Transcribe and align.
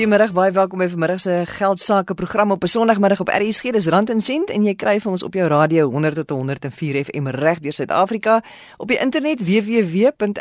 Goeiemiddag, 0.00 0.32
baie 0.32 0.48
welkom 0.56 0.80
by 0.80 0.86
vanmiddag 0.88 1.20
se 1.20 1.42
geld 1.44 1.80
sake 1.84 2.14
program 2.16 2.50
op 2.50 2.62
'n 2.64 2.66
Sondagmiddag 2.66 3.20
op 3.20 3.28
RSG. 3.28 3.70
Dis 3.70 3.86
Rand 3.86 4.10
en 4.10 4.20
Sent 4.20 4.50
en 4.50 4.64
jy 4.64 4.74
kry 4.74 5.00
vir 5.00 5.10
ons 5.10 5.22
op 5.22 5.34
jou 5.34 5.48
radio 5.48 5.90
100 5.90 6.14
tot 6.14 6.30
104 6.30 7.04
FM 7.04 7.26
reg 7.26 7.58
deur 7.58 7.72
Suid-Afrika 7.72 8.42
op 8.76 8.88
die 8.88 8.98
internet 8.98 9.44
www.rsg.co.za 9.44 10.40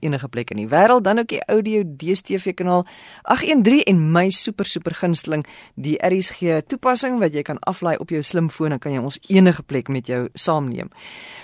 enige 0.00 0.28
plek 0.28 0.50
in 0.50 0.56
die 0.56 0.68
wêreld, 0.68 1.04
dan 1.04 1.18
ook 1.18 1.28
die 1.28 1.44
audio 1.44 1.82
DStv 1.96 2.54
kanaal 2.54 2.86
813 3.22 3.82
en 3.82 4.12
my 4.12 4.30
super 4.30 4.64
super 4.64 4.94
gunsteling 4.94 5.46
die 5.74 5.98
RSG 6.06 6.40
toepassing 6.66 7.18
wat 7.18 7.32
jy 7.34 7.42
kan 7.42 7.58
aflaai 7.58 7.96
op 7.96 8.08
jou 8.08 8.22
slimfoon 8.22 8.72
en 8.72 8.78
kan 8.78 8.92
jy 8.92 8.98
ons 8.98 9.18
enige 9.28 9.62
plek 9.62 9.88
met 9.88 10.06
jou 10.06 10.28
saamneem. 10.34 10.88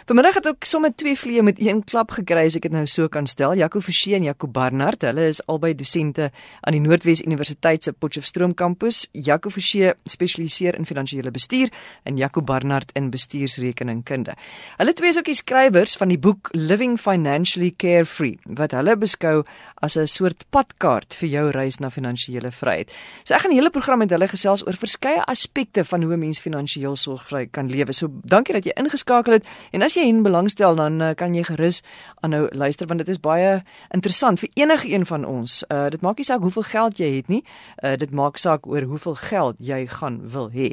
Vanmiddag 0.04 0.34
het 0.34 0.46
ek 0.46 0.64
sommer 0.64 0.94
twee 0.94 1.18
vliee 1.18 1.42
met 1.42 1.60
een 1.60 1.84
klap 1.84 2.10
gekry 2.10 2.46
as 2.46 2.56
ek 2.56 2.62
dit 2.62 2.72
nou 2.72 2.86
so 2.86 3.08
kan 3.08 3.26
stel. 3.26 3.54
Jaco 3.54 3.80
Forsie 3.80 4.14
en 4.14 4.22
Jaco 4.22 4.46
Barnard, 4.46 5.02
hulle 5.02 5.26
is 5.28 5.46
albei 5.46 5.74
dosente 5.74 6.30
aan 6.60 6.72
die 6.72 6.80
Noordwes 6.80 7.22
Universiteit 7.22 7.84
se 7.84 7.92
Potchefstroom 7.92 8.54
kampus. 8.54 9.08
Jaco 9.12 9.50
Forsie 9.50 9.92
spesialiseer 10.04 10.76
in 10.78 10.86
finansiële 10.86 11.30
bestuur 11.30 11.68
en 12.02 12.16
Jaco 12.16 12.42
Barnard 12.42 12.90
in 12.94 13.10
bestuursrekeningkunde. 13.10 14.34
Hulle 14.76 14.92
twee 14.92 15.08
is 15.08 15.18
ook 15.18 15.30
die 15.30 15.34
skrywers 15.34 15.96
van 15.96 16.08
die 16.08 16.18
boek 16.18 16.48
Living 16.52 16.98
Financially 17.00 17.72
Carefree 17.76 18.38
wat 18.58 18.72
hulle 18.76 18.96
beskou 18.96 19.42
as 19.82 19.96
'n 19.96 20.06
soort 20.06 20.44
padkaart 20.50 21.14
vir 21.14 21.28
jou 21.28 21.50
reis 21.50 21.78
na 21.80 21.90
finansiële 21.90 22.50
vryheid. 22.50 22.90
So 23.24 23.34
ek 23.34 23.40
gaan 23.40 23.50
die 23.50 23.58
hele 23.58 23.70
program 23.70 23.98
met 23.98 24.10
hulle 24.10 24.28
gesels 24.28 24.66
oor 24.66 24.76
verskeie 24.76 25.24
aspekte 25.26 25.84
van 25.84 26.02
hoe 26.02 26.14
'n 26.14 26.18
mens 26.18 26.40
finansiëel 26.40 26.96
sorgvry 26.96 27.46
kan 27.50 27.68
lewe. 27.68 27.92
So 27.92 28.08
dankie 28.24 28.54
dat 28.54 28.64
jy 28.64 28.72
ingeskakel 28.76 29.32
het 29.32 29.44
en 29.72 29.82
as 29.82 29.94
jy 29.94 30.02
in 30.02 30.22
belangstel 30.22 30.74
dan 30.74 31.00
uh, 31.00 31.14
kan 31.14 31.34
jy 31.34 31.42
gerus 31.42 31.82
aanhou 32.20 32.48
luister 32.50 32.86
want 32.86 32.98
dit 32.98 33.08
is 33.08 33.20
baie 33.20 33.62
interessant 33.90 34.38
vir 34.38 34.48
enige 34.54 34.88
een 34.88 35.06
van 35.06 35.24
ons. 35.24 35.64
Uh 35.68 35.90
dit 35.90 36.00
maak 36.00 36.16
nie 36.16 36.24
saak 36.32 36.44
hoeveel 36.48 36.68
geld 36.72 36.98
jy 36.98 37.10
het 37.20 37.32
nie. 37.32 37.42
Uh 37.84 37.96
dit 38.00 38.10
maak 38.10 38.40
saak 38.40 38.66
oor 38.66 38.88
hoeveel 38.88 39.18
geld 39.28 39.56
jy 39.60 39.86
gaan 39.86 40.20
wil 40.34 40.50
hê. 40.50 40.72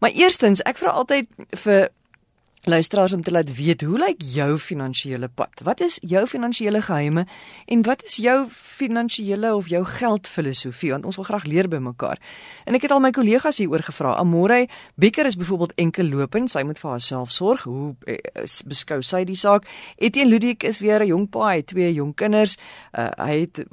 Maar 0.00 0.14
eerstens, 0.14 0.62
ek 0.62 0.78
vra 0.78 0.94
altyd 1.02 1.26
vir 1.64 1.90
luisteraars 2.68 3.12
om 3.12 3.22
te 3.22 3.30
laat 3.30 3.54
weet 3.56 3.80
hoe 3.80 3.98
lyk 3.98 4.20
jou 4.20 4.58
finansiële 4.58 5.28
pad? 5.28 5.62
Wat 5.64 5.80
is 5.80 5.98
jou 6.02 6.26
finansiële 6.26 6.82
geheime 6.82 7.24
en 7.64 7.82
wat 7.82 8.02
is 8.04 8.16
jou 8.20 8.46
finansiële 8.50 9.54
of 9.54 9.68
jou 9.68 9.84
geldfilosofie? 9.84 10.90
Want 10.90 11.04
ons 11.04 11.16
wil 11.16 11.24
graag 11.24 11.44
leer 11.44 11.68
by 11.68 11.80
mekaar. 11.80 12.20
En 12.64 12.76
ek 12.76 12.84
het 12.84 12.92
al 12.92 13.00
my 13.00 13.10
kollegas 13.16 13.62
hieroor 13.62 13.84
gevra. 13.88 14.12
Amore 14.20 14.66
Becker 14.94 15.26
is 15.26 15.40
byvoorbeeld 15.40 15.72
enkel 15.80 16.12
lopend, 16.12 16.52
sy 16.52 16.62
moet 16.62 16.78
vir 16.78 16.90
haarself 16.90 17.32
sorg. 17.32 17.64
Hoe 17.64 17.94
eh, 18.04 18.44
beskou 18.68 19.00
sy 19.02 19.24
die 19.24 19.40
saak? 19.40 19.64
Etienne 19.96 20.30
Ludik 20.30 20.62
is 20.62 20.84
weer 20.84 21.00
'n 21.00 21.06
jong 21.16 21.30
pa, 21.30 21.48
hy 21.48 21.56
het 21.56 21.66
twee 21.66 21.92
jong 21.92 22.14
kinders. 22.14 22.58
Uh, 22.92 23.08
hy 23.16 23.40
het 23.40 23.64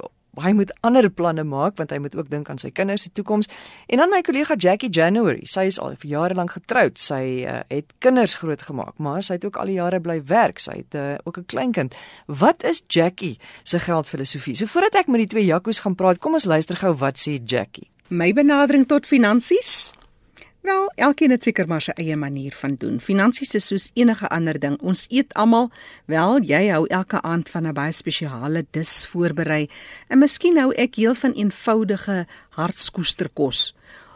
hy 0.44 0.54
moet 0.58 0.72
ander 0.86 1.10
planne 1.10 1.44
maak 1.44 1.78
want 1.78 1.92
hy 1.92 2.00
moet 2.04 2.16
ook 2.16 2.30
dink 2.30 2.50
aan 2.50 2.62
sy 2.62 2.72
kinders 2.72 3.08
se 3.08 3.12
toekoms. 3.12 3.50
En 3.88 4.02
dan 4.02 4.12
my 4.14 4.22
kollega 4.22 4.56
Jackie 4.56 4.90
January, 4.90 5.46
sy 5.46 5.68
is 5.72 5.80
al 5.80 5.96
vir 5.96 6.10
jare 6.12 6.38
lank 6.38 6.56
getroud. 6.58 7.00
Sy 7.00 7.44
uh, 7.44 7.60
het 7.72 7.94
kinders 8.04 8.38
grootgemaak, 8.42 8.98
maar 8.98 9.24
sy 9.24 9.38
het 9.40 9.46
ook 9.46 9.58
al 9.58 9.74
die 9.74 9.80
jare 9.80 10.02
bly 10.04 10.20
werk. 10.30 10.62
Sy 10.64 10.82
het 10.84 10.96
uh, 10.96 11.18
ook 11.24 11.38
'n 11.38 11.46
kleinkind. 11.46 11.96
Wat 12.26 12.64
is 12.64 12.84
Jackie 12.88 13.40
se 13.64 13.80
geldfilosofie? 13.80 14.56
So 14.56 14.66
voordat 14.66 14.96
ek 14.96 15.08
met 15.08 15.26
die 15.26 15.32
twee 15.36 15.46
Jakkos 15.46 15.80
gaan 15.80 15.96
praat, 15.96 16.20
kom 16.20 16.34
ons 16.34 16.46
luister 16.46 16.76
gou 16.76 16.94
wat 16.94 17.18
sê 17.18 17.38
Jackie. 17.44 17.90
My 18.08 18.34
benadering 18.34 18.88
tot 18.88 19.06
finansies 19.06 19.97
Wel, 20.68 20.92
elkeen 20.96 21.32
het 21.32 21.46
seker 21.48 21.68
maar 21.72 21.80
sy 21.80 21.94
eie 21.96 22.16
manier 22.20 22.52
van 22.60 22.74
doen. 22.76 22.98
Finansies 23.00 23.54
is 23.56 23.70
soos 23.70 23.86
enige 23.96 24.28
ander 24.36 24.58
ding. 24.60 24.74
Ons 24.84 25.06
eet 25.08 25.32
almal, 25.40 25.70
wel, 26.12 26.42
jy 26.44 26.60
hou 26.74 26.82
elke 26.92 27.22
aand 27.24 27.48
van 27.54 27.68
'n 27.70 27.74
baie 27.78 27.96
spesiale 27.96 28.66
dis 28.76 29.08
voorberei. 29.08 29.70
En 30.12 30.20
miskien 30.20 30.60
hou 30.60 30.74
ek 30.76 30.96
heel 30.96 31.16
van 31.16 31.32
eenvoudige 31.32 32.28
hartskoesterkos. 32.50 33.76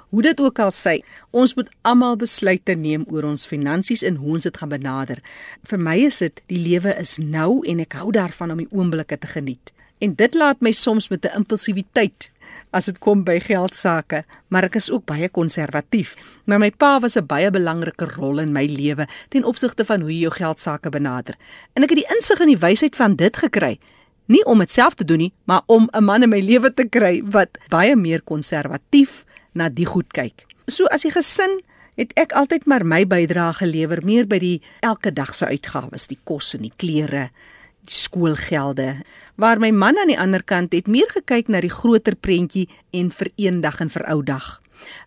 Hoe 0.09 0.21
dit 0.21 0.39
ook 0.39 0.59
al 0.59 0.71
sê, 0.71 0.99
ons 1.29 1.53
moet 1.55 1.69
almal 1.81 2.15
besluite 2.15 2.75
neem 2.75 3.05
oor 3.07 3.23
ons 3.23 3.47
finansies 3.47 4.01
en 4.01 4.15
hoe 4.15 4.31
ons 4.31 4.43
dit 4.43 4.57
gaan 4.57 4.69
benader. 4.69 5.21
Vir 5.63 5.79
my 5.79 5.97
is 5.97 6.17
dit 6.17 6.41
die 6.45 6.59
lewe 6.59 6.99
is 6.99 7.17
nou 7.17 7.65
en 7.65 7.79
ek 7.79 7.93
hou 7.93 8.11
daarvan 8.11 8.51
om 8.51 8.57
die 8.57 8.71
oomblikke 8.71 9.17
te 9.17 9.27
geniet. 9.27 9.71
En 10.01 10.15
dit 10.17 10.33
laat 10.33 10.63
my 10.65 10.71
soms 10.73 11.07
met 11.07 11.25
'n 11.25 11.35
impulsiwiteit 11.37 12.31
as 12.71 12.85
dit 12.85 12.97
kom 12.99 13.23
by 13.23 13.39
geld 13.39 13.75
sake, 13.75 14.23
maar 14.47 14.63
ek 14.63 14.75
is 14.75 14.91
ook 14.91 15.05
baie 15.05 15.29
konservatief. 15.29 16.15
Maar 16.45 16.59
my 16.59 16.71
pa 16.71 16.99
was 16.99 17.17
'n 17.17 17.25
baie 17.25 17.51
belangrike 17.51 18.05
rol 18.05 18.39
in 18.39 18.51
my 18.51 18.65
lewe 18.65 19.07
ten 19.29 19.43
opsigte 19.43 19.85
van 19.85 20.01
hoe 20.01 20.11
jy 20.11 20.21
jou 20.21 20.31
geld 20.31 20.59
sake 20.59 20.89
benader. 20.89 21.35
En 21.73 21.83
ek 21.83 21.89
het 21.89 21.97
die 21.97 22.15
insig 22.15 22.39
en 22.39 22.47
die 22.47 22.57
wysheid 22.57 22.95
van 22.95 23.15
dit 23.15 23.37
gekry, 23.37 23.79
nie 24.25 24.45
om 24.45 24.59
dit 24.59 24.71
self 24.71 24.93
te 24.93 25.05
doen 25.05 25.17
nie, 25.17 25.33
maar 25.45 25.61
om 25.65 25.89
'n 25.91 26.03
man 26.03 26.23
in 26.23 26.29
my 26.29 26.39
lewe 26.39 26.73
te 26.73 26.87
kry 26.89 27.21
wat 27.23 27.57
baie 27.69 27.95
meer 27.95 28.21
konservatief 28.21 29.25
na 29.53 29.69
die 29.69 29.85
goed 29.85 30.11
kyk. 30.11 30.45
So 30.67 30.85
as 30.85 31.01
die 31.01 31.11
gesin 31.11 31.61
het 31.95 32.11
ek 32.13 32.31
altyd 32.31 32.65
maar 32.65 32.85
my 32.85 33.05
bydrae 33.05 33.53
gelewer 33.53 33.99
meer 34.03 34.27
by 34.27 34.39
die 34.39 34.61
elke 34.79 35.13
dag 35.13 35.35
se 35.35 35.45
uitgawes, 35.45 36.07
die 36.07 36.19
kos 36.23 36.55
en 36.55 36.61
die 36.61 36.73
klere, 36.77 37.29
skoolgelde 37.89 39.01
waar 39.35 39.59
my 39.59 39.71
man 39.71 39.97
aan 39.97 40.11
die 40.11 40.19
ander 40.19 40.43
kant 40.43 40.73
het 40.73 40.87
meer 40.87 41.09
gekyk 41.09 41.47
na 41.49 41.61
die 41.63 41.71
groter 41.71 42.15
prentjie 42.15 42.67
en 42.93 43.09
vir 43.11 43.31
eendag 43.41 43.79
en 43.81 43.89
vir 43.89 44.05
ou 44.11 44.21
dag. 44.23 44.59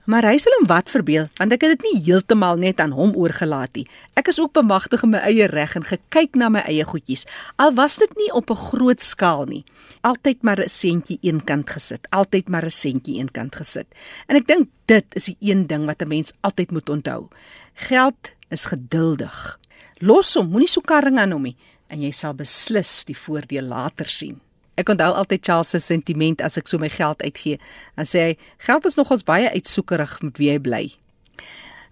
Maar 0.06 0.28
hy 0.28 0.38
sal 0.38 0.54
hom 0.58 0.66
wat 0.70 0.90
verbeel 0.92 1.28
want 1.38 1.54
ek 1.54 1.64
het 1.66 1.74
dit 1.76 1.86
nie 1.88 2.02
heeltemal 2.06 2.58
net 2.60 2.80
aan 2.82 2.94
hom 2.94 3.14
oorgelaat 3.18 3.74
nie. 3.78 3.86
Ek 4.18 4.30
is 4.30 4.38
ook 4.42 4.54
bemagtig 4.56 5.02
in 5.06 5.14
my 5.14 5.22
eie 5.26 5.48
reg 5.50 5.74
en 5.78 5.86
gekyk 5.86 6.38
na 6.38 6.50
my 6.52 6.64
eie 6.70 6.86
goedjies. 6.86 7.26
Al 7.62 7.74
was 7.78 7.98
dit 8.00 8.10
nie 8.18 8.30
op 8.32 8.50
'n 8.50 8.64
groot 8.70 9.02
skaal 9.02 9.46
nie. 9.46 9.64
Altyd 10.02 10.42
maar 10.42 10.60
'n 10.60 10.68
sentjie 10.68 11.18
eenkant 11.22 11.70
gesit, 11.70 12.06
altyd 12.10 12.48
maar 12.48 12.64
'n 12.64 12.70
sentjie 12.70 13.18
eenkant 13.18 13.54
gesit. 13.56 13.86
En 14.28 14.36
ek 14.36 14.46
dink 14.46 14.68
dit 14.86 15.06
is 15.14 15.24
die 15.24 15.36
een 15.40 15.66
ding 15.66 15.86
wat 15.86 16.02
'n 16.02 16.08
mens 16.08 16.32
altyd 16.40 16.70
moet 16.70 16.88
onthou. 16.88 17.28
Geld 17.74 18.32
is 18.50 18.64
geduldig. 18.64 19.58
Los 19.98 20.34
hom, 20.34 20.50
moenie 20.50 20.68
so 20.68 20.80
karring 20.80 21.18
aan 21.18 21.32
hom 21.32 21.42
nie 21.42 21.56
en 21.88 22.02
jy 22.02 22.12
sal 22.12 22.34
beslis 22.34 23.04
die 23.08 23.16
voordeel 23.16 23.64
later 23.68 24.08
sien. 24.08 24.40
Ek 24.74 24.88
onthou 24.90 25.12
altyd 25.14 25.44
Charles 25.46 25.70
se 25.70 25.80
sentiment 25.80 26.42
as 26.42 26.58
ek 26.58 26.66
so 26.66 26.78
my 26.82 26.90
geld 26.90 27.22
uitgee. 27.22 27.60
Dan 27.94 28.08
sê 28.10 28.24
hy, 28.28 28.36
geld 28.66 28.86
is 28.90 28.98
nogals 28.98 29.22
baie 29.26 29.50
uitsoekerig 29.54 30.16
met 30.22 30.40
wie 30.42 30.50
jy 30.50 30.58
bly. 30.58 30.84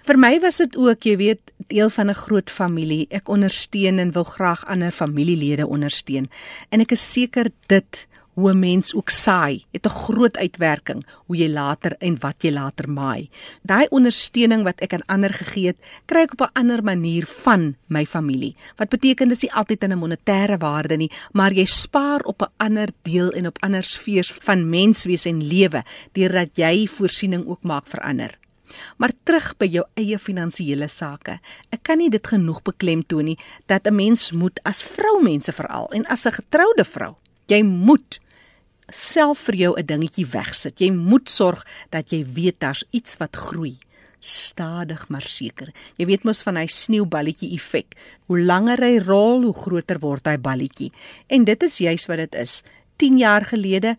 Vir 0.03 0.19
my 0.19 0.33
was 0.43 0.59
dit 0.59 0.75
ook, 0.75 1.07
jy 1.07 1.15
weet, 1.21 1.53
deel 1.71 1.91
van 1.95 2.11
'n 2.11 2.19
groot 2.19 2.51
familie. 2.51 3.07
Ek 3.11 3.29
ondersteun 3.29 3.99
en 3.99 4.11
wil 4.13 4.25
graag 4.25 4.67
ander 4.67 4.91
familielede 4.91 5.67
ondersteun. 5.67 6.29
En 6.71 6.81
ek 6.81 6.93
is 6.93 7.13
seker 7.13 7.51
dit 7.69 8.07
hoe 8.35 8.51
'n 8.51 8.59
mens 8.59 8.95
ook 8.95 9.11
saai, 9.11 9.65
het 9.73 9.87
'n 9.87 9.89
groot 9.89 10.37
uitwerking 10.37 11.07
hoe 11.27 11.37
jy 11.37 11.49
later 11.49 11.95
en 11.99 12.19
wat 12.21 12.43
jy 12.43 12.51
later 12.51 12.89
maai. 12.91 13.31
Daai 13.63 13.87
ondersteuning 13.91 14.63
wat 14.65 14.81
ek 14.81 14.93
aan 14.93 15.07
ander 15.07 15.33
gegee 15.33 15.67
het, 15.67 15.77
kry 16.07 16.21
ek 16.21 16.33
op 16.33 16.41
'n 16.41 16.59
ander 16.59 16.83
manier 16.83 17.27
van 17.27 17.77
my 17.87 18.07
familie. 18.07 18.57
Wat 18.77 18.89
beteken 18.89 19.29
dis 19.29 19.43
nie 19.43 19.53
altyd 19.53 19.83
in 19.83 19.93
'n 19.93 19.99
monetêre 19.99 20.59
waarde 20.59 20.97
nie, 20.97 21.11
maar 21.33 21.53
jy 21.53 21.65
spaar 21.65 22.21
op 22.21 22.43
'n 22.43 22.53
ander 22.57 22.89
deel 23.03 23.31
en 23.31 23.47
op 23.47 23.63
ander 23.63 23.83
sfeers 23.83 24.33
van 24.33 24.69
menswees 24.69 25.25
en 25.25 25.47
lewe 25.47 25.85
deurdat 26.13 26.57
jy 26.57 26.87
voorsiening 26.87 27.47
ook 27.47 27.63
maak 27.63 27.87
vir 27.87 28.01
ander. 28.01 28.39
Maar 28.97 29.13
terug 29.23 29.57
by 29.57 29.67
jou 29.67 29.85
eie 29.95 30.19
finansiële 30.19 30.89
sake. 30.89 31.41
Ek 31.71 31.83
kan 31.83 31.99
nie 31.99 32.11
dit 32.11 32.27
genoeg 32.27 32.63
beklemtoon 32.63 33.25
nie 33.25 33.39
dat 33.67 33.87
'n 33.87 33.95
mens 33.95 34.33
moet 34.33 34.61
as 34.63 34.83
vroumense 34.83 35.53
veral 35.53 35.91
en 35.91 36.07
as 36.07 36.27
'n 36.27 36.33
getroude 36.33 36.85
vrou 36.85 37.17
Jy 37.51 37.63
moet 37.67 38.21
self 38.93 39.49
vir 39.49 39.57
jou 39.57 39.73
'n 39.77 39.87
dingetjie 39.87 40.27
wegsit. 40.27 40.81
Jy 40.81 40.91
moet 40.91 41.29
sorg 41.29 41.65
dat 41.91 42.13
jy 42.13 42.25
weet 42.25 42.61
daar's 42.61 42.85
iets 42.93 43.17
wat 43.17 43.37
groei 43.37 43.79
stadig 44.21 45.09
maar 45.09 45.27
seker. 45.27 45.73
Jy 45.99 46.07
weet 46.07 46.25
mos 46.25 46.43
van 46.43 46.57
hy 46.57 46.67
sneeuballetjie 46.67 47.55
effek. 47.57 47.97
Hoe 48.27 48.39
langer 48.39 48.79
hy 48.79 48.99
rol, 49.03 49.43
hoe 49.43 49.55
groter 49.55 49.99
word 49.99 50.27
hy 50.27 50.37
balletjie. 50.39 50.93
En 51.29 51.45
dit 51.45 51.63
is 51.63 51.79
juis 51.79 52.07
wat 52.07 52.17
dit 52.17 52.35
is. 52.35 52.63
10 52.99 53.19
jaar 53.19 53.45
gelede 53.45 53.97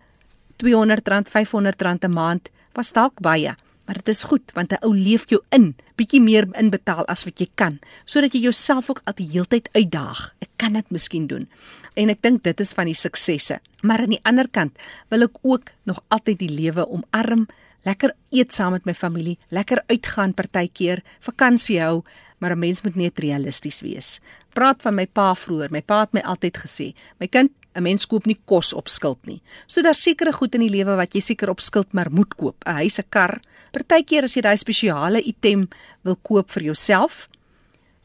R200, 0.64 1.10
R500 1.12 2.06
'n 2.06 2.12
maand 2.12 2.50
was 2.74 2.94
dalk 2.94 3.20
baie, 3.20 3.56
maar 3.86 3.96
dit 3.96 4.08
is 4.08 4.24
goed 4.24 4.52
want 4.54 4.72
'n 4.72 4.84
ou 4.86 4.96
leef 4.96 5.30
jou 5.30 5.42
in, 5.50 5.76
bietjie 5.96 6.22
meer 6.22 6.48
inbetaal 6.58 7.06
as 7.06 7.24
wat 7.24 7.40
jy 7.40 7.48
kan, 7.56 7.80
sodat 8.06 8.34
jy 8.34 8.42
jouself 8.42 8.90
ook 8.90 9.02
al 9.06 9.14
die 9.14 9.30
heeltyd 9.30 9.70
uitdaag. 9.74 10.36
Ek 10.40 10.50
kan 10.58 10.74
dit 10.74 10.92
miskien 10.92 11.28
doen 11.28 11.48
en 11.96 12.10
ek 12.10 12.22
dink 12.22 12.44
dit 12.44 12.60
is 12.60 12.74
van 12.74 12.86
die 12.86 12.98
suksesse. 12.98 13.60
Maar 13.82 14.00
aan 14.00 14.16
die 14.16 14.24
ander 14.24 14.48
kant 14.50 14.78
wil 15.10 15.24
ek 15.28 15.38
ook 15.42 15.70
nog 15.84 16.02
altyd 16.08 16.40
die 16.40 16.50
lewe 16.50 16.88
omarm, 16.90 17.48
lekker 17.84 18.14
eet 18.32 18.54
saam 18.54 18.72
met 18.72 18.86
my 18.86 18.94
familie, 18.94 19.38
lekker 19.50 19.84
uitgaan 19.88 20.34
partykeer, 20.34 21.04
vakansie 21.20 21.82
hou, 21.82 22.04
maar 22.40 22.52
'n 22.52 22.60
mens 22.60 22.82
moet 22.82 22.96
net 22.96 23.20
realisties 23.20 23.82
wees. 23.82 24.20
Praat 24.54 24.82
van 24.82 24.96
my 24.96 25.06
pa 25.06 25.36
vroeër. 25.36 25.72
My 25.72 25.82
pa 25.82 26.00
het 26.00 26.14
my 26.14 26.22
altyd 26.22 26.58
gesê, 26.58 26.94
"My 27.20 27.28
kind, 27.28 27.52
'n 27.76 27.84
mens 27.84 28.06
koop 28.06 28.26
nie 28.26 28.40
kos 28.46 28.74
op 28.74 28.88
skuld 28.88 29.26
nie." 29.26 29.42
So 29.68 29.82
daar's 29.82 30.02
sekere 30.02 30.34
goed 30.34 30.56
in 30.56 30.62
die 30.62 30.70
lewe 30.70 30.96
wat 30.96 31.14
jy 31.14 31.22
seker 31.22 31.50
op 31.50 31.62
skuld 31.62 31.94
maar 31.94 32.12
moet 32.12 32.36
koop. 32.36 32.64
'n 32.66 32.74
Huis, 32.74 33.00
'n 33.00 33.10
kar. 33.10 33.42
Partykeer 33.72 34.24
as 34.24 34.34
jy 34.36 34.42
daai 34.42 34.58
spesiale 34.58 35.22
item 35.22 35.68
wil 36.04 36.16
koop 36.16 36.52
vir 36.52 36.64
jouself, 36.64 37.30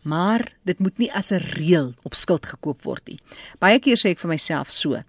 maar 0.03 0.53
dit 0.65 0.79
moet 0.79 0.99
nie 0.99 1.13
as 1.13 1.33
'n 1.33 1.41
reël 1.41 1.95
op 2.03 2.15
skuld 2.15 2.47
gekoop 2.47 2.83
word 2.83 3.09
nie. 3.09 3.21
Baie 3.59 3.79
keer 3.79 3.97
sê 3.97 4.11
ek 4.11 4.21
vir 4.21 4.29
myself 4.31 4.71
so: 4.71 5.03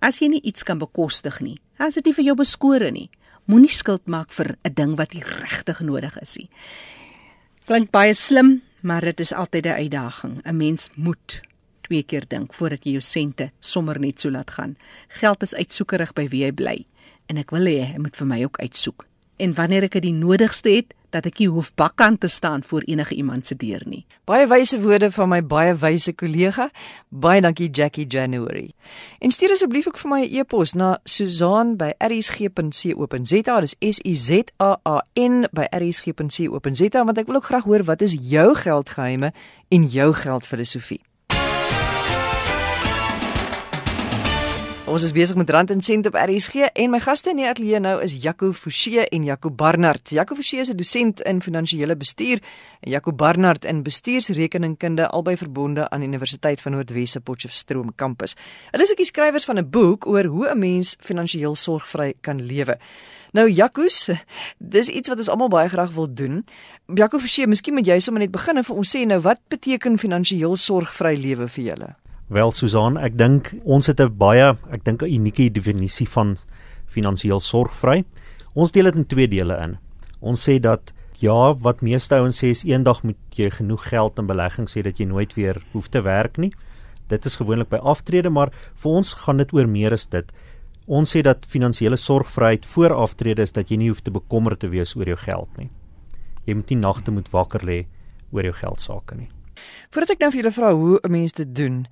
As 0.00 0.18
jy 0.18 0.28
nie 0.28 0.42
iets 0.42 0.62
kan 0.62 0.78
bekostig 0.78 1.40
nie, 1.40 1.60
As 1.78 1.94
dit 1.94 2.08
nie 2.10 2.16
vir 2.16 2.26
jou 2.26 2.34
beskore 2.38 2.90
nie, 2.90 3.06
moenie 3.46 3.70
skuld 3.70 4.10
maak 4.10 4.32
vir 4.34 4.58
'n 4.64 4.74
ding 4.74 4.96
wat 4.98 5.14
nie 5.14 5.22
regtig 5.22 5.80
nodig 5.80 6.18
is 6.20 6.36
nie. 6.36 6.50
Klink 7.66 7.90
baie 7.90 8.14
slim, 8.14 8.62
maar 8.82 9.00
dit 9.00 9.20
is 9.20 9.32
altyd 9.32 9.66
'n 9.66 9.78
uitdaging. 9.86 10.42
'n 10.44 10.56
Mens 10.56 10.90
moet 10.94 11.40
twee 11.88 12.04
keer 12.04 12.28
dink 12.28 12.54
voordat 12.54 12.84
jy 12.84 12.98
jou 12.98 13.04
sente 13.04 13.50
sommer 13.60 13.98
net 14.00 14.20
so 14.20 14.30
laat 14.30 14.52
gaan. 14.54 14.76
Geld 15.20 15.42
is 15.42 15.56
uitsoekerig 15.56 16.14
by 16.14 16.28
wie 16.28 16.44
jy 16.44 16.52
bly 16.52 16.78
en 17.28 17.40
ek 17.40 17.52
wil 17.52 17.68
hê 17.68 17.92
hy 17.92 17.98
moet 18.00 18.16
vir 18.16 18.28
my 18.28 18.44
ook 18.44 18.60
uitsoek. 18.60 19.06
En 19.38 19.54
wanneer 19.54 19.84
ek 19.86 19.92
dit 19.98 20.08
die 20.08 20.16
nodigste 20.16 20.70
het, 20.72 20.94
dat 21.14 21.26
ek 21.28 21.38
nie 21.40 21.48
hoef 21.48 21.70
bakkant 21.78 22.20
te 22.20 22.28
staan 22.28 22.62
voor 22.68 22.82
enige 22.84 23.14
iemand 23.16 23.46
se 23.48 23.56
deur 23.56 23.80
nie. 23.88 24.04
Baie 24.28 24.44
wyse 24.50 24.76
woorde 24.82 25.08
van 25.14 25.28
my 25.32 25.40
baie 25.40 25.72
wyse 25.80 26.12
kollega. 26.12 26.68
Baie 27.08 27.40
dankie 27.40 27.70
Jackie 27.72 28.06
January. 28.06 28.74
En 29.24 29.30
stuur 29.32 29.50
asseblief 29.56 29.86
ook 29.88 29.98
vir 29.98 30.10
my 30.10 30.20
'n 30.20 30.24
e 30.34 30.38
e-pos 30.40 30.74
na 30.74 30.98
susan@rsg.co.za. 31.04 33.60
Dis 33.60 33.76
S 33.80 34.00
U 34.04 34.14
Z 34.14 34.30
A 34.60 34.76
A 34.84 35.02
N 35.14 35.46
rsg.co.za 35.52 37.04
want 37.04 37.18
ek 37.18 37.26
wil 37.26 37.36
ook 37.36 37.44
graag 37.44 37.64
hoor 37.64 37.84
wat 37.84 38.02
is 38.02 38.16
jou 38.20 38.54
geldgeheime 38.54 39.32
en 39.68 39.86
jou 39.86 40.12
geldfilosofie. 40.12 41.07
Ons 44.88 45.02
is 45.04 45.10
besig 45.12 45.36
met 45.36 45.50
Rand 45.52 45.68
en 45.70 45.82
Sent 45.84 46.06
op 46.08 46.14
RSG 46.16 46.70
en 46.72 46.88
my 46.88 46.98
gaste 47.04 47.28
in 47.28 47.42
die 47.42 47.44
ateljee 47.44 47.76
nou 47.84 47.98
is 48.00 48.14
Jaco 48.22 48.54
Forsie 48.56 49.02
en 49.04 49.26
Jaco 49.26 49.50
Barnard. 49.52 50.14
Jaco 50.16 50.32
Forsie 50.34 50.62
is 50.62 50.70
'n 50.70 50.76
dosent 50.76 51.20
in 51.20 51.42
finansiële 51.42 51.96
bestuur 51.96 52.40
en 52.80 52.90
Jaco 52.90 53.12
Barnard 53.12 53.64
in 53.64 53.82
bestuursrekeningkunde 53.82 55.08
albei 55.08 55.36
verbonde 55.36 55.90
aan 55.90 56.02
Universiteit 56.02 56.60
van 56.60 56.72
Noordwes 56.72 57.10
se 57.10 57.20
Potchefstroom 57.20 57.94
kampus. 57.94 58.34
Hulle 58.70 58.82
is 58.82 58.90
ook 58.90 58.96
die 58.96 59.04
skrywers 59.04 59.44
van 59.44 59.58
'n 59.58 59.70
boek 59.70 60.06
oor 60.06 60.24
hoe 60.24 60.48
'n 60.48 60.58
mens 60.58 60.96
finansiëel 61.00 61.54
sorgvry 61.54 62.14
kan 62.20 62.42
lewe. 62.42 62.78
Nou 63.32 63.50
Jacques, 63.50 64.10
dis 64.58 64.88
iets 64.88 65.08
wat 65.08 65.18
ons 65.18 65.28
almal 65.28 65.48
baie 65.48 65.68
graag 65.68 65.92
wil 65.92 66.14
doen. 66.14 66.44
Jaco 66.94 67.18
Forsie, 67.18 67.46
miskien 67.46 67.74
moet 67.74 67.86
jy 67.86 67.98
sommer 67.98 68.22
net 68.22 68.30
begin 68.30 68.56
en 68.56 68.64
vir 68.64 68.76
ons 68.76 68.96
sê 68.96 69.06
nou 69.06 69.20
wat 69.20 69.40
beteken 69.48 69.98
finansiëel 69.98 70.56
sorgvry 70.56 71.16
lewe 71.16 71.48
vir 71.48 71.64
julle? 71.64 72.07
Wel 72.28 72.50
Susan, 72.52 72.98
ek 73.00 73.14
dink 73.16 73.54
ons 73.64 73.86
het 73.88 74.00
'n 74.00 74.12
baie, 74.12 74.52
ek 74.70 74.84
dink 74.84 75.02
'n 75.02 75.08
unieke 75.08 75.48
definisie 75.50 76.06
van 76.06 76.36
finansiëel 76.86 77.40
sorgvry. 77.40 78.04
Ons 78.54 78.72
deel 78.72 78.84
dit 78.84 78.96
in 78.96 79.06
twee 79.06 79.28
dele 79.28 79.56
in. 79.56 79.78
Ons 80.20 80.44
sê 80.44 80.60
dat 80.60 80.92
ja, 81.20 81.54
wat 81.54 81.80
meeste 81.80 82.14
ouens 82.14 82.36
sê 82.36 82.50
is 82.50 82.64
eendag 82.64 83.02
moet 83.02 83.16
jy 83.34 83.50
genoeg 83.50 83.88
geld 83.88 84.18
in 84.18 84.26
beleggings 84.26 84.76
hê 84.76 84.82
dat 84.82 84.98
jy 84.98 85.06
nooit 85.06 85.34
weer 85.34 85.56
hoef 85.72 85.88
te 85.88 86.02
werk 86.02 86.36
nie. 86.36 86.52
Dit 87.08 87.24
is 87.24 87.36
gewoonlik 87.36 87.70
by 87.70 87.76
aftrede, 87.76 88.30
maar 88.30 88.52
vir 88.76 88.90
ons 88.90 89.12
gaan 89.14 89.38
dit 89.38 89.52
oor 89.52 89.66
meer 89.66 89.92
as 89.92 90.06
dit. 90.06 90.32
Ons 90.86 91.16
sê 91.16 91.22
dat 91.22 91.46
finansiële 91.46 91.96
sorgvryheid 91.96 92.66
voor 92.66 92.92
aftrede 92.92 93.42
is 93.42 93.52
dat 93.52 93.70
jy 93.70 93.76
nie 93.76 93.88
hoef 93.88 94.00
te 94.00 94.10
bekommerd 94.10 94.60
te 94.60 94.68
wees 94.68 94.94
oor 94.96 95.06
jou 95.06 95.16
geld 95.16 95.48
nie. 95.56 95.70
Jy 96.44 96.54
moet 96.54 96.70
nie 96.70 96.78
nagte 96.78 97.10
moet 97.10 97.32
wakker 97.32 97.64
lê 97.64 97.86
oor 98.32 98.42
jou 98.42 98.52
geld 98.52 98.80
sake 98.80 99.16
nie. 99.16 99.28
Voordat 99.90 100.10
ek 100.14 100.20
nou 100.22 100.30
vir 100.32 100.42
julle 100.42 100.54
vra 100.54 100.72
hoe 100.72 101.00
'n 101.02 101.12
mens 101.12 101.32
dit 101.32 101.54
doen, 101.54 101.86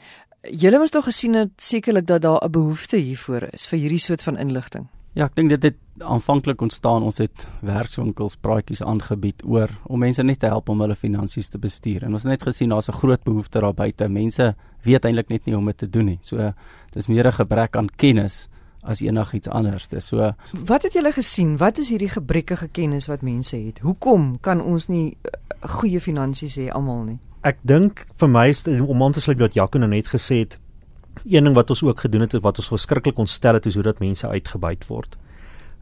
Julle 0.50 0.78
moes 0.78 0.90
tog 0.90 1.04
gesien 1.04 1.34
het 1.34 1.50
sekerlik 1.56 2.06
dat 2.06 2.22
daar 2.22 2.44
'n 2.44 2.50
behoefte 2.50 2.96
hiervoor 2.96 3.48
is 3.52 3.66
vir 3.66 3.78
hierdie 3.78 3.98
soort 3.98 4.22
van 4.22 4.36
inligting. 4.36 4.86
Ja, 5.12 5.24
ek 5.24 5.34
dink 5.34 5.48
dit 5.48 5.62
het 5.62 5.76
aanvanklik 5.98 6.60
ontstaan. 6.60 7.02
Ons 7.02 7.18
het 7.18 7.46
werkswinkels 7.60 8.36
praatjies 8.36 8.82
aangebied 8.82 9.42
oor 9.44 9.70
om 9.86 9.98
mense 9.98 10.22
net 10.22 10.38
te 10.38 10.46
help 10.46 10.68
om 10.68 10.80
hulle 10.80 10.96
finansies 10.96 11.48
te 11.48 11.58
bestuur. 11.58 12.04
En 12.04 12.12
ons 12.12 12.22
het 12.22 12.30
net 12.30 12.42
gesien 12.42 12.68
daar's 12.68 12.88
'n 12.88 12.92
groot 12.92 13.24
behoefte 13.24 13.60
daar 13.60 13.74
buite. 13.74 14.08
Mense 14.08 14.54
weet 14.82 15.04
eintlik 15.04 15.28
net 15.28 15.44
nie 15.46 15.54
hoe 15.54 15.62
om 15.62 15.66
dit 15.66 15.78
te 15.78 15.90
doen 15.90 16.04
nie. 16.04 16.18
So 16.20 16.52
dis 16.92 17.06
meer 17.06 17.26
'n 17.26 17.32
gebrek 17.32 17.76
aan 17.76 17.88
kennis 17.96 18.48
as 18.82 19.00
enigiets 19.00 19.48
anders. 19.48 19.88
Dis 19.88 20.06
so 20.06 20.32
Wat 20.64 20.82
het 20.82 20.92
julle 20.92 21.12
gesien? 21.12 21.56
Wat 21.56 21.78
is 21.78 21.88
hierdie 21.88 22.08
gebrekkige 22.08 22.68
kennis 22.68 23.06
wat 23.06 23.22
mense 23.22 23.56
het? 23.56 23.78
Hoekom 23.78 24.40
kan 24.40 24.62
ons 24.62 24.88
nie 24.88 25.16
uh, 25.22 25.30
goeie 25.68 26.00
finansies 26.00 26.56
hê 26.56 26.68
almal 26.70 27.04
nie? 27.04 27.18
Ek 27.46 27.60
dink 27.62 28.02
vir 28.18 28.30
my 28.30 28.48
is 28.50 28.64
om 28.66 29.02
aan 29.04 29.14
te 29.14 29.22
sluit 29.22 29.38
wat 29.38 29.54
Jaco 29.54 29.78
nou 29.78 29.88
net 29.90 30.08
gesê 30.10 30.40
het. 30.42 30.56
Een 31.24 31.46
ding 31.46 31.54
wat 31.54 31.70
ons 31.70 31.82
ook 31.86 32.02
gedoen 32.02 32.24
het 32.24 32.34
wat 32.42 32.58
ons 32.58 32.72
verskriklik 32.72 33.18
ontstel 33.22 33.58
het 33.58 33.68
is 33.70 33.76
hoe 33.78 33.84
dat 33.86 34.02
mense 34.02 34.26
uitgebuit 34.26 34.86
word. 34.90 35.14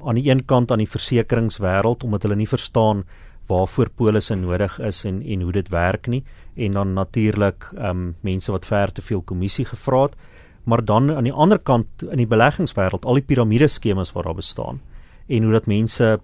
Aan 0.04 0.18
die 0.20 0.28
een 0.28 0.44
kant 0.44 0.72
aan 0.72 0.82
die 0.82 0.90
versekeringswêreld 0.90 2.04
omdat 2.04 2.26
hulle 2.26 2.36
nie 2.36 2.50
verstaan 2.50 3.04
waarvoor 3.48 3.90
polisse 3.96 4.36
nodig 4.36 4.76
is 4.80 5.04
en 5.08 5.22
en 5.22 5.44
hoe 5.44 5.52
dit 5.52 5.68
werk 5.72 6.08
nie 6.08 6.22
en 6.56 6.76
dan 6.76 6.94
natuurlik 6.96 7.68
ehm 7.76 7.90
um, 7.90 8.14
mense 8.20 8.52
wat 8.52 8.66
ver 8.66 8.92
te 8.92 9.02
veel 9.02 9.20
kommissie 9.20 9.64
gevra 9.64 10.02
het 10.02 10.16
maar 10.64 10.84
dan 10.84 11.10
aan 11.12 11.28
die 11.28 11.32
ander 11.32 11.58
kant 11.58 12.02
in 12.10 12.20
die 12.20 12.28
beleggingswêreld 12.28 13.04
al 13.04 13.20
die 13.20 13.28
piramideskemas 13.28 14.12
wat 14.12 14.24
daar 14.24 14.40
bestaan 14.40 14.80
en 15.28 15.42
hoe 15.42 15.52
dat 15.52 15.66
mense 15.66 16.18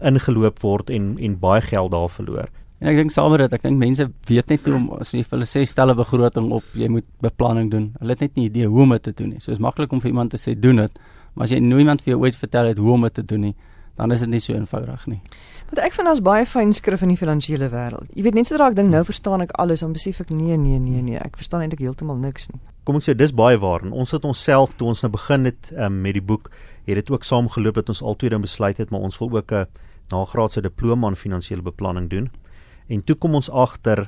ingeloop 0.00 0.60
word 0.60 0.90
en 0.90 1.16
en 1.18 1.38
baie 1.38 1.60
geld 1.60 1.90
daar 1.90 2.08
verloor. 2.08 2.48
En 2.78 2.88
ek 2.92 2.96
dink 3.00 3.10
saam 3.10 3.32
met 3.34 3.42
dit, 3.42 3.54
ek 3.56 3.64
dink 3.66 3.80
mense 3.80 4.04
weet 4.28 4.52
net 4.52 4.66
hoe 4.68 4.76
om 4.76 4.84
as 5.00 5.10
jy 5.10 5.24
vir 5.24 5.34
hulle 5.34 5.48
sê 5.50 5.64
stel 5.66 5.90
'n 5.90 5.98
begroting 5.98 6.52
op, 6.52 6.64
jy 6.74 6.88
moet 6.88 7.06
beplanning 7.20 7.70
doen. 7.70 7.94
Hulle 7.98 8.14
het 8.14 8.20
net 8.20 8.36
nie 8.36 8.46
idee 8.46 8.66
hoe 8.66 8.82
om 8.82 8.90
dit 8.90 9.02
te 9.02 9.12
doen 9.12 9.30
nie. 9.30 9.40
So 9.40 9.50
is 9.50 9.58
maklik 9.58 9.92
om 9.92 10.00
vir 10.00 10.10
iemand 10.10 10.30
te 10.30 10.38
sê 10.38 10.54
doen 10.54 10.76
dit, 10.76 10.98
maar 11.34 11.44
as 11.44 11.50
jy 11.50 11.58
niemand 11.58 12.02
vir 12.02 12.12
jou 12.14 12.22
ooit 12.22 12.36
vertel 12.36 12.66
het 12.66 12.78
hoe 12.78 12.92
om 12.92 13.02
dit 13.02 13.14
te 13.14 13.24
doen 13.24 13.40
nie, 13.40 13.54
dan 13.96 14.12
is 14.12 14.20
dit 14.20 14.28
nie 14.28 14.40
so 14.40 14.52
eenvoudig 14.52 15.06
nie. 15.06 15.20
Want 15.66 15.78
ek 15.78 15.92
vind 15.92 16.06
daar's 16.06 16.22
baie 16.22 16.46
fyn 16.46 16.72
skrif 16.72 17.02
in 17.02 17.08
die 17.08 17.16
finansiële 17.16 17.68
wêreld. 17.68 18.06
Jy 18.14 18.22
weet 18.22 18.34
net 18.34 18.46
sodra 18.46 18.68
ek 18.70 18.76
dink 18.76 18.90
nou 18.90 19.02
verstaan 19.04 19.42
ek 19.42 19.50
alles, 19.58 19.80
dan 19.80 19.92
besef 19.92 20.20
ek 20.20 20.30
nee 20.30 20.56
nee 20.56 20.78
nee 20.78 21.02
nee, 21.02 21.18
ek 21.18 21.36
verstaan 21.36 21.64
eintlik 21.66 21.82
heeltemal 21.82 22.16
niks 22.16 22.48
nie. 22.52 22.60
Kom 22.84 22.96
ek 22.96 23.02
sê 23.02 23.16
dis 23.18 23.34
baie 23.34 23.58
waar 23.58 23.82
en 23.82 23.92
ons 23.92 24.10
het 24.14 24.24
onsself 24.24 24.76
toe 24.78 24.88
ons 24.88 25.02
nou 25.02 25.10
begin 25.10 25.50
het 25.50 25.72
um, 25.76 26.00
met 26.00 26.14
die 26.14 26.22
boek, 26.22 26.50
het 26.86 26.94
dit 26.94 27.10
ook 27.10 27.24
saamgeloop 27.24 27.74
dat 27.74 27.88
ons 27.88 28.02
altyd 28.02 28.30
dan 28.30 28.40
besluit 28.46 28.78
het 28.78 28.90
maar 28.90 29.00
ons 29.00 29.18
wil 29.18 29.34
ook 29.34 29.52
'n 29.52 29.66
nagraadse 30.10 30.62
diploma 30.62 31.08
in 31.08 31.16
finansiële 31.16 31.62
beplanning 31.62 32.08
doen. 32.08 32.30
En 32.88 33.04
toe 33.04 33.16
kom 33.20 33.36
ons 33.36 33.50
agter 33.50 34.06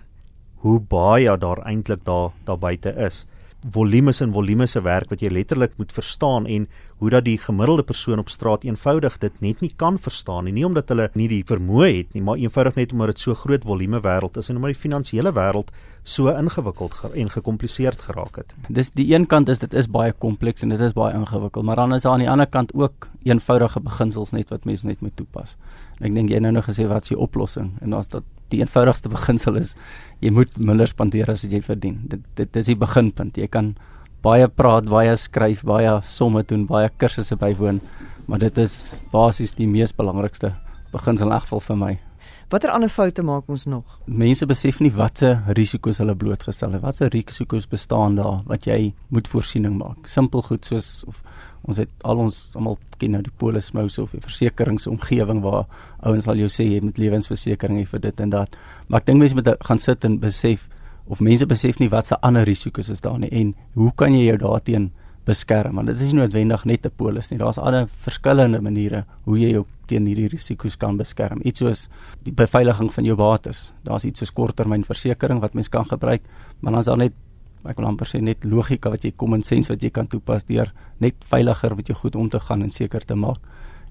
hoe 0.65 0.79
baie 0.81 1.37
daar 1.41 1.61
eintlik 1.69 2.05
daar 2.05 2.33
daar 2.49 2.59
buite 2.61 2.93
is. 2.97 3.27
Volumes 3.61 4.23
en 4.25 4.33
volumes 4.33 4.73
se 4.73 4.81
werk 4.81 5.11
wat 5.13 5.21
jy 5.21 5.29
letterlik 5.29 5.75
moet 5.77 5.91
verstaan 5.93 6.47
en 6.49 6.65
hoe 6.97 7.11
dat 7.13 7.27
die 7.27 7.37
gemiddelde 7.39 7.85
persoon 7.85 8.23
op 8.23 8.33
straat 8.33 8.65
eenvoudig 8.65 9.19
dit 9.21 9.37
net 9.45 9.61
nie 9.61 9.71
kan 9.77 9.99
verstaan 10.01 10.49
nie, 10.49 10.55
nie 10.57 10.65
omdat 10.65 10.89
hulle 10.89 11.11
nie 11.13 11.29
die 11.29 11.43
vermoë 11.45 11.91
het 11.91 12.17
nie, 12.17 12.23
maar 12.25 12.41
eenvoudig 12.41 12.79
net 12.81 12.95
omdat 12.97 13.13
dit 13.13 13.21
so 13.27 13.37
groot 13.37 13.69
volume 13.69 14.01
wêreld 14.01 14.41
is 14.41 14.49
en 14.49 14.57
omdat 14.57 14.73
die 14.73 14.81
finansiële 14.81 15.35
wêreld 15.37 15.69
so 16.03 16.33
ingewikkeld 16.33 16.97
en 17.13 17.31
gekompliseerd 17.37 18.09
geraak 18.09 18.41
het. 18.41 18.57
Dis 18.73 18.95
die 18.97 19.11
een 19.13 19.29
kant 19.29 19.53
is 19.53 19.61
dit 19.61 19.77
is 19.77 19.93
baie 19.93 20.17
kompleks 20.17 20.65
en 20.65 20.73
dit 20.73 20.81
is 20.81 20.97
baie 20.97 21.13
ingewikkeld, 21.13 21.69
maar 21.69 21.85
dan 21.85 21.93
is 21.93 22.09
daar 22.09 22.17
aan 22.17 22.25
die 22.25 22.33
ander 22.33 22.49
kant 22.49 22.73
ook 22.73 23.11
eenvoudige 23.29 23.85
beginsels 23.85 24.33
net 24.33 24.49
wat 24.49 24.65
mense 24.65 24.89
net 24.89 25.05
moet 25.05 25.17
toepas. 25.21 25.59
Ek 26.01 26.17
dink 26.17 26.33
jy 26.33 26.41
nou 26.41 26.57
nou 26.57 26.65
gesê 26.65 26.89
wat 26.89 27.05
is 27.05 27.13
die 27.13 27.21
oplossing 27.21 27.75
en 27.85 27.93
as 27.93 28.09
dit 28.09 28.25
die 28.51 28.61
eenvoudigste 28.63 29.11
beginsel 29.13 29.57
is 29.61 29.77
jy 30.21 30.33
moet 30.35 30.59
minder 30.59 30.89
spandeer 30.91 31.31
as 31.33 31.45
wat 31.45 31.55
jy 31.55 31.63
verdien. 31.65 32.01
Dit 32.11 32.27
dit 32.37 32.61
is 32.61 32.71
die 32.73 32.79
beginpunt. 32.79 33.39
Jy 33.41 33.49
kan 33.49 33.75
baie 34.25 34.49
praat, 34.49 34.89
baie 34.91 35.17
skryf, 35.17 35.65
baie 35.65 36.01
somme 36.05 36.43
doen, 36.45 36.67
baie 36.69 36.91
kursusse 37.01 37.39
bywoon, 37.41 37.81
maar 38.29 38.43
dit 38.43 38.59
is 38.59 38.95
basies 39.13 39.57
die 39.57 39.69
mees 39.69 39.97
belangrikste 39.97 40.55
beginsel 40.93 41.31
in 41.31 41.39
elk 41.39 41.47
geval 41.47 41.69
vir 41.69 41.81
my. 41.81 41.93
Watter 42.51 42.73
ander 42.75 42.91
foute 42.91 43.23
maak 43.23 43.47
ons 43.47 43.65
nog? 43.71 43.99
Mense 44.11 44.47
besef 44.51 44.81
nie 44.83 44.91
watter 44.91 45.37
risiko's 45.55 46.01
hulle 46.03 46.17
blootgestel 46.19 46.73
het. 46.75 46.83
Watse 46.83 47.07
risiko's 47.15 47.69
bestaan 47.71 48.17
daar 48.19 48.41
wat 48.51 48.67
jy 48.67 48.91
moet 49.15 49.29
voorsiening 49.31 49.77
maak? 49.79 50.09
Simpel 50.11 50.43
goed 50.43 50.67
soos 50.67 51.05
of 51.07 51.21
ons 51.63 51.79
het 51.79 51.93
al 52.03 52.25
ons 52.25 52.41
almal 52.59 52.75
ken 52.99 53.15
nou 53.15 53.21
die 53.23 53.35
polismous 53.39 54.01
of 54.03 54.17
die 54.17 54.23
versekeringsomgewing 54.25 55.45
waar 55.45 55.69
ouens 56.03 56.27
sal 56.27 56.43
jou 56.43 56.51
sê 56.51 56.67
jy 56.67 56.81
moet 56.83 56.99
lewensversekering 56.99 57.79
hê 57.79 57.87
vir 57.93 58.03
dit 58.09 58.25
en 58.27 58.35
dat. 58.35 58.59
Maar 58.89 59.05
ek 59.05 59.13
dink 59.13 59.23
mense 59.23 59.39
moet 59.39 59.53
gaan 59.71 59.83
sit 59.87 60.09
en 60.11 60.19
besef 60.19 60.67
of 61.07 61.23
mense 61.23 61.47
besef 61.47 61.79
nie 61.79 61.91
watse 61.93 62.19
ander 62.19 62.43
risiko's 62.51 62.91
is 62.91 63.07
daar 63.07 63.21
nie 63.23 63.31
en 63.31 63.55
hoe 63.79 63.93
kan 63.95 64.11
jy 64.17 64.27
jou 64.27 64.41
daarteen 64.43 64.91
beskerm 65.25 65.77
want 65.77 65.87
dit 65.87 65.97
is 65.97 66.13
nie 66.13 66.21
noodwendig 66.21 66.65
net 66.65 66.87
'n 66.87 66.93
polis 66.97 67.31
nie. 67.31 67.39
Daar's 67.39 67.59
ander 67.59 67.87
verskillende 67.87 68.61
maniere 68.61 69.05
hoe 69.25 69.39
jy 69.39 69.51
jou 69.53 69.67
teen 69.87 70.07
hierdie 70.07 70.29
risiko's 70.29 70.77
kan 70.77 70.97
beskerm. 70.97 71.41
Iets 71.45 71.59
soos 71.59 71.89
die 72.23 72.33
beveiliging 72.33 72.95
van 72.95 73.05
jou 73.05 73.17
bates. 73.17 73.73
Daar's 73.85 74.05
iets 74.05 74.19
soos 74.19 74.33
korttermynversekering 74.33 75.41
wat 75.41 75.55
mens 75.55 75.69
kan 75.69 75.85
gebruik 75.85 76.23
maar 76.61 76.73
dan 76.73 76.81
is 76.81 76.87
daar 76.87 76.97
net 76.97 77.13
ek 77.69 77.77
wil 77.77 77.91
amper 77.91 78.09
sê 78.09 78.21
net 78.25 78.45
logika 78.49 78.91
wat 78.93 79.05
jy 79.05 79.13
common 79.21 79.43
sense 79.45 79.69
wat 79.73 79.83
jy 79.85 79.91
kan 79.93 80.09
toepas 80.09 80.47
deur 80.49 80.73
net 81.05 81.25
veiliger 81.29 81.77
met 81.77 81.91
jou 81.93 81.97
goed 82.03 82.17
om 82.17 82.29
te 82.33 82.41
gaan 82.41 82.65
en 82.65 82.73
seker 82.73 83.05
te 83.05 83.15
maak 83.15 83.41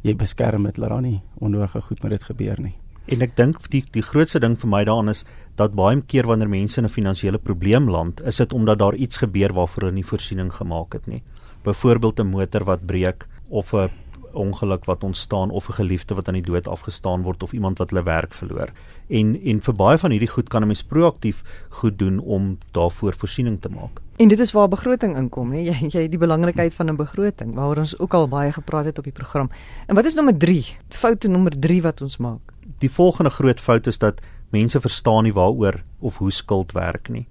jy 0.06 0.16
beskerm 0.18 0.66
dit 0.70 0.80
laat 0.82 1.02
nie 1.06 1.20
onnodige 1.40 1.82
goed 1.86 2.04
met 2.04 2.16
dit 2.18 2.30
gebeur 2.32 2.62
nie 2.62 2.76
En 3.10 3.24
ek 3.26 3.32
dink 3.40 3.58
die 3.74 3.82
die 3.96 4.04
grootste 4.06 4.40
ding 4.44 4.54
vir 4.62 4.70
my 4.70 4.84
daarin 4.86 5.10
is 5.10 5.24
dat 5.58 5.74
baie 5.78 5.98
keer 6.12 6.28
wanneer 6.30 6.50
mense 6.50 6.78
in 6.78 6.86
'n 6.86 6.94
finansiële 6.94 7.40
probleem 7.40 7.90
land, 7.90 8.22
is 8.22 8.38
dit 8.38 8.54
omdat 8.54 8.80
daar 8.80 8.96
iets 8.96 9.18
gebeur 9.18 9.54
waarvoor 9.54 9.84
hulle 9.84 9.96
nie 9.96 10.06
voorsiening 10.12 10.54
gemaak 10.54 10.94
het 10.94 11.08
nie. 11.08 11.24
Byvoorbeeld 11.64 12.20
'n 12.20 12.28
motor 12.28 12.64
wat 12.64 12.86
breek 12.86 13.28
of 13.50 13.74
'n 13.74 13.90
ongeluk 14.34 14.86
wat 14.86 15.04
ontstaan 15.04 15.50
of 15.50 15.70
'n 15.70 15.74
geliefde 15.74 16.16
wat 16.16 16.28
aan 16.28 16.34
die 16.34 16.52
dood 16.52 16.68
afgestaan 16.68 17.22
word 17.22 17.44
of 17.44 17.54
iemand 17.54 17.78
wat 17.78 17.90
hulle 17.90 18.04
werk 18.04 18.34
verloor. 18.34 18.70
En 19.08 19.42
en 19.44 19.62
vir 19.62 19.74
baie 19.74 19.98
van 19.98 20.12
hierdie 20.12 20.30
goed 20.30 20.50
kan 20.50 20.62
'n 20.62 20.68
mens 20.68 20.84
proaktief 20.84 21.44
goed 21.70 22.00
doen 22.00 22.20
om 22.20 22.58
daarvoor 22.72 23.14
voorsiening 23.14 23.62
te 23.62 23.70
maak. 23.70 24.02
En 24.16 24.28
dit 24.28 24.40
is 24.40 24.52
waar 24.52 24.68
begroting 24.68 25.18
inkom, 25.18 25.50
nee, 25.50 25.64
jy 25.70 25.88
jy 25.88 26.10
die 26.10 26.18
belangrikheid 26.18 26.74
van 26.74 26.90
'n 26.90 26.96
begroting 26.96 27.56
waaroor 27.56 27.78
ons 27.78 28.00
ook 28.00 28.14
al 28.14 28.28
baie 28.28 28.52
gepraat 28.52 28.86
het 28.86 28.98
op 28.98 29.04
die 29.04 29.14
program. 29.14 29.50
En 29.88 29.96
wat 29.96 30.06
is 30.06 30.14
nommer 30.14 30.38
3? 30.38 30.66
Foute 30.90 31.28
nommer 31.28 31.60
3 31.60 31.82
wat 31.82 32.02
ons 32.02 32.18
maak. 32.18 32.54
Die 32.80 32.92
volgende 32.92 33.30
groot 33.30 33.60
fout 33.60 33.88
is 33.88 33.98
dat 33.98 34.22
mense 34.50 34.82
verstaan 34.82 35.24
nie 35.24 35.34
waaroor 35.34 35.82
of 36.00 36.18
hoe 36.18 36.32
skuld 36.32 36.72
werk 36.72 37.10
nie. 37.10 37.28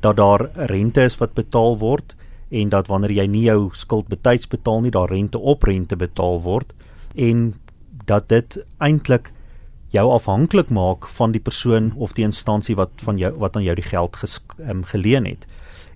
Dat 0.00 0.16
daar 0.16 0.50
rente 0.54 1.02
is 1.02 1.16
wat 1.16 1.34
betaal 1.34 1.78
word 1.78 2.14
en 2.50 2.68
dat 2.68 2.86
wanneer 2.86 3.10
jy 3.10 3.26
nie 3.26 3.46
jou 3.48 3.70
skuld 3.72 4.08
betyds 4.08 4.48
betaal 4.48 4.84
nie, 4.84 4.90
daar 4.90 5.10
rente 5.10 5.38
op 5.38 5.62
rente 5.62 5.96
betaal 5.96 6.42
word 6.42 6.74
en 7.14 7.54
dat 8.04 8.28
dit 8.28 8.58
eintlik 8.78 9.32
jou 9.94 10.10
afhanklik 10.10 10.70
maak 10.74 11.06
van 11.16 11.32
die 11.32 11.40
persoon 11.40 11.92
of 11.96 12.12
die 12.12 12.26
instansie 12.26 12.76
wat 12.76 13.02
van 13.06 13.18
jou 13.18 13.32
wat 13.38 13.56
aan 13.56 13.64
jou 13.64 13.74
die 13.78 13.86
geld 13.86 14.16
ges, 14.16 14.40
um, 14.58 14.82
geleen 14.84 15.26
het. 15.28 15.46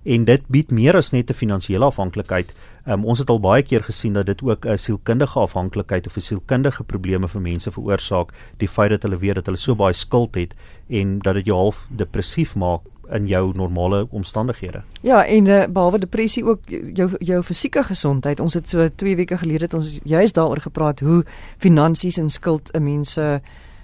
En 0.03 0.25
dit 0.25 0.41
bied 0.47 0.71
meer 0.71 0.95
as 0.95 1.11
net 1.11 1.29
'n 1.29 1.33
finansiële 1.33 1.85
afhanklikheid. 1.85 2.53
Um, 2.87 3.05
ons 3.05 3.19
het 3.19 3.29
al 3.29 3.39
baie 3.39 3.63
keer 3.63 3.83
gesien 3.83 4.13
dat 4.13 4.25
dit 4.25 4.41
ook 4.41 4.65
'n 4.65 4.77
sielkundige 4.77 5.39
afhanklikheid 5.39 6.07
of 6.07 6.15
'n 6.15 6.19
sielkundige 6.21 6.83
probleme 6.83 7.27
vir 7.27 7.41
mense 7.41 7.71
veroorsaak, 7.71 8.31
die 8.57 8.67
feit 8.67 8.89
dat 8.89 9.03
hulle 9.03 9.17
weet 9.17 9.35
dat 9.35 9.45
hulle 9.45 9.57
so 9.57 9.75
baie 9.75 9.93
skuld 9.93 10.35
het 10.35 10.55
en 10.87 11.19
dat 11.19 11.33
dit 11.33 11.45
jou 11.45 11.57
half 11.57 11.87
depressief 11.89 12.55
maak 12.55 12.81
in 13.11 13.27
jou 13.27 13.51
normale 13.55 14.07
omstandighede. 14.09 14.81
Ja, 15.01 15.25
en 15.25 15.45
uh, 15.45 15.63
behalwe 15.69 15.99
depressie 15.99 16.45
ook 16.45 16.59
jou 16.93 17.09
jou 17.17 17.43
fisieke 17.43 17.83
gesondheid. 17.83 18.39
Ons 18.39 18.53
het 18.53 18.69
so 18.69 18.87
2 18.95 19.15
weke 19.15 19.37
gelede 19.37 19.63
het 19.63 19.73
ons 19.73 19.99
juist 20.03 20.35
daaroor 20.35 20.61
gepraat 20.61 20.99
hoe 20.99 21.25
finansies 21.57 22.17
en 22.17 22.29
skuld 22.29 22.69
'n 22.73 22.83
mens 22.83 23.11
se 23.11 23.41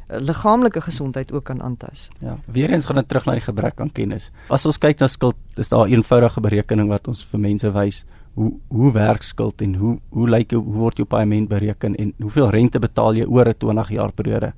liggaamlike 0.08 0.82
gesondheid 0.82 1.32
ook 1.32 1.44
kan 1.44 1.62
aantas. 1.62 2.10
Ja, 2.20 2.38
weer 2.46 2.70
eens 2.70 2.86
gaan 2.86 2.96
dit 2.96 3.08
terug 3.08 3.26
na 3.26 3.32
die 3.32 3.42
gebrek 3.42 3.80
aan 3.82 3.92
kennis. 3.92 4.32
As 4.50 4.66
ons 4.66 4.78
kyk 4.78 5.00
na 5.00 5.08
skuld, 5.08 5.36
is 5.56 5.70
daar 5.70 5.88
'n 5.88 5.92
eenvoudige 5.92 6.42
berekening 6.42 6.90
wat 6.90 7.08
ons 7.08 7.26
vir 7.26 7.40
mense 7.40 7.72
wys 7.72 8.06
hoe 8.34 8.54
hoe 8.68 8.92
werk 8.92 9.24
skuld 9.24 9.62
en 9.62 9.76
hoe 9.76 10.00
hoe 10.10 10.30
lyk 10.30 10.52
hoe 10.52 10.64
word 10.64 10.98
jou 10.98 11.08
paaiement 11.08 11.50
bereken 11.50 11.96
en 11.96 12.14
hoeveel 12.22 12.50
rente 12.50 12.80
betaal 12.80 13.16
jy 13.16 13.26
oor 13.26 13.48
'n 13.48 13.58
20 13.58 13.90
jaar 13.90 14.12
periode. 14.12 14.54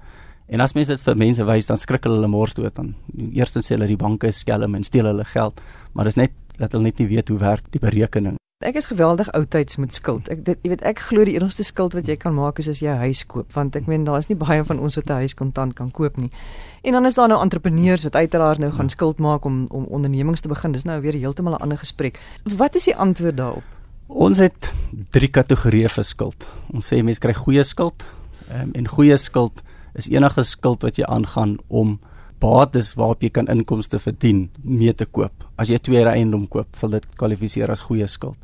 En 0.47 0.61
as 0.61 0.73
mense 0.73 0.91
dit 0.91 1.01
vir 1.01 1.17
mense 1.17 1.45
wys, 1.45 1.65
dan 1.65 1.77
skrik 1.77 2.03
hulle 2.03 2.27
mors 2.27 2.53
dood 2.53 2.75
dan. 2.75 2.95
Eerstens 3.33 3.67
sê 3.67 3.75
hulle 3.75 3.87
die 3.87 3.97
banke 3.97 4.27
is 4.27 4.39
skelm 4.39 4.75
en 4.75 4.83
steel 4.83 5.05
hulle 5.05 5.25
geld, 5.25 5.61
maar 5.93 6.05
dit 6.05 6.17
is 6.17 6.21
net 6.23 6.31
dat 6.57 6.71
hulle 6.71 6.83
net 6.83 6.99
nie 6.99 7.07
weet 7.07 7.29
hoe 7.29 7.37
werk 7.37 7.71
die 7.71 7.79
berekening. 7.79 8.37
Ek 8.65 8.73
is 8.73 8.87
geweldig 8.89 9.27
oudtyds 9.37 9.75
met 9.77 9.93
skuld. 9.93 10.31
Ek 10.33 10.39
dit 10.41 10.63
jy 10.65 10.71
weet 10.71 10.81
ek 10.89 11.03
glo 11.11 11.21
die 11.27 11.35
enigste 11.37 11.61
skuld 11.61 11.93
wat 11.93 12.07
jy 12.09 12.15
kan 12.17 12.33
maak 12.33 12.57
is 12.57 12.65
as 12.71 12.79
jy 12.81 12.89
'n 12.89 13.03
huis 13.05 13.21
koop, 13.29 13.53
want 13.53 13.75
ek 13.77 13.85
meen 13.85 14.03
daar 14.03 14.17
is 14.17 14.29
nie 14.29 14.35
baie 14.35 14.63
van 14.65 14.79
ons 14.79 14.95
wat 14.95 15.05
'n 15.05 15.21
huis 15.21 15.35
kontant 15.37 15.75
kan 15.75 15.91
koop 15.91 16.17
nie. 16.17 16.31
En 16.81 16.93
dan 16.93 17.05
is 17.05 17.13
daar 17.13 17.27
nou 17.27 17.39
entrepreneurs 17.41 18.03
wat 18.03 18.15
uiteraard 18.15 18.57
nou 18.57 18.71
gaan 18.71 18.89
skuld 18.89 19.19
maak 19.19 19.45
om 19.45 19.67
om 19.69 19.85
ondernemings 19.85 20.41
te 20.41 20.47
begin. 20.47 20.71
Dis 20.71 20.85
nou 20.85 21.01
weer 21.01 21.13
heeltemal 21.13 21.53
'n 21.53 21.61
ander 21.61 21.77
gesprek. 21.77 22.19
Wat 22.57 22.75
is 22.75 22.85
die 22.85 22.95
antwoord 22.95 23.37
daarop? 23.37 23.63
Ons 24.07 24.37
het 24.37 24.71
drie 25.11 25.29
kategorieë 25.29 25.89
vir 25.89 26.03
skuld. 26.03 26.47
Ons 26.73 26.91
sê 26.93 27.03
mense 27.03 27.19
kry 27.19 27.33
goeie 27.33 27.63
skuld 27.63 28.05
um, 28.49 28.71
en 28.73 28.87
goeie 28.87 29.17
skuld 29.17 29.61
is 29.93 30.09
enige 30.09 30.43
skuld 30.43 30.81
wat 30.81 30.95
jy 30.95 31.05
aangaan 31.05 31.57
om 31.67 31.99
bates 32.41 32.93
waarop 32.97 33.23
jy 33.23 33.29
kan 33.33 33.49
inkomste 33.51 33.99
verdien 33.99 34.47
mee 34.63 34.93
te 34.93 35.05
koop. 35.05 35.45
As 35.57 35.71
jy 35.71 35.79
tweede 35.81 36.13
eiendom 36.13 36.45
koop, 36.47 36.75
sal 36.77 36.93
dit 36.93 37.05
kwalifiseer 37.17 37.71
as 37.73 37.81
goeie 37.87 38.07
skuld. 38.07 38.37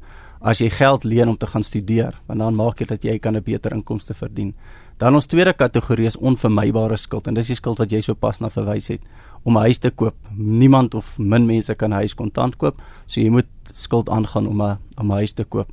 As 0.44 0.60
jy 0.60 0.68
geld 0.74 1.06
leen 1.08 1.30
om 1.32 1.38
te 1.40 1.48
gaan 1.48 1.64
studeer, 1.64 2.18
want 2.28 2.42
dan 2.44 2.56
maak 2.56 2.82
dit 2.82 2.90
dat 2.90 3.04
jy 3.04 3.20
kan 3.20 3.36
'n 3.36 3.44
beter 3.44 3.72
inkomste 3.72 4.14
verdien. 4.14 4.54
Dan 4.98 5.16
ons 5.16 5.26
tweede 5.26 5.54
kategorie 5.54 6.06
is 6.06 6.18
onvermybare 6.18 6.98
skuld 6.98 7.28
en 7.28 7.34
dis 7.34 7.48
die 7.48 7.56
skuld 7.56 7.80
wat 7.80 7.92
jy 7.92 8.02
sopas 8.02 8.42
na 8.42 8.50
verwys 8.50 8.88
het 8.88 9.02
om 9.44 9.58
'n 9.58 9.62
huis 9.62 9.80
te 9.80 9.90
koop. 9.90 10.16
Niemand 10.36 10.96
of 10.96 11.18
min 11.20 11.46
mense 11.46 11.76
kan 11.76 11.92
'n 11.92 11.96
huis 11.96 12.14
kontant 12.14 12.58
koop, 12.58 12.82
so 13.08 13.22
jy 13.22 13.30
moet 13.30 13.48
skuld 13.72 14.10
aangaan 14.10 14.48
om 14.48 14.62
'n 14.62 14.78
om 14.98 15.12
'n 15.12 15.18
huis 15.18 15.34
te 15.34 15.44
koop. 15.44 15.70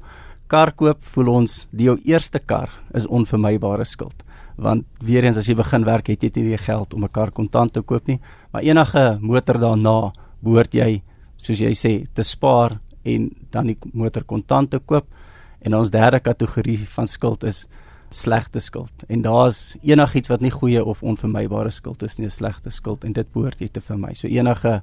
Kar 0.46 0.72
koop, 0.72 1.02
voel 1.02 1.28
ons, 1.28 1.66
die 1.70 1.84
jou 1.84 1.98
eerste 2.04 2.38
kar 2.38 2.70
is 2.94 3.06
onvermybare 3.06 3.84
skuld 3.84 4.24
want 4.60 4.84
weer 5.00 5.24
eens 5.24 5.38
as 5.40 5.48
jy 5.48 5.56
begin 5.58 5.84
werk 5.88 6.10
het 6.12 6.22
jy 6.22 6.30
nie 6.36 6.50
die 6.52 6.60
geld 6.60 6.94
om 6.94 7.04
'n 7.04 7.12
kar 7.12 7.30
kontant 7.30 7.72
te 7.72 7.82
koop 7.82 8.06
nie. 8.06 8.20
Maar 8.52 8.62
enige 8.62 9.18
motor 9.20 9.58
daarna 9.58 10.12
behoort 10.42 10.74
jy 10.74 11.02
soos 11.36 11.58
jy 11.58 11.72
sê 11.72 12.06
te 12.14 12.22
spaar 12.22 12.80
en 13.04 13.30
dan 13.50 13.66
die 13.66 13.78
motor 13.92 14.24
kontant 14.24 14.70
te 14.70 14.78
koop. 14.78 15.06
En 15.62 15.74
ons 15.74 15.90
derde 15.90 16.20
kategorie 16.20 16.78
van 16.78 17.06
skuld 17.06 17.44
is 17.44 17.66
slegte 18.10 18.60
skuld. 18.60 18.92
En 19.08 19.22
daar's 19.22 19.76
enigiets 19.82 20.28
wat 20.28 20.40
nie 20.40 20.50
goeie 20.50 20.84
of 20.84 21.02
onvermybare 21.02 21.70
skuld 21.70 22.02
is 22.02 22.18
nie 22.18 22.26
'n 22.26 22.30
slegte 22.30 22.70
skuld 22.70 23.04
en 23.04 23.12
dit 23.12 23.32
behoort 23.32 23.60
jy 23.60 23.68
te 23.68 23.80
vermy. 23.80 24.14
So 24.14 24.26
enige 24.26 24.82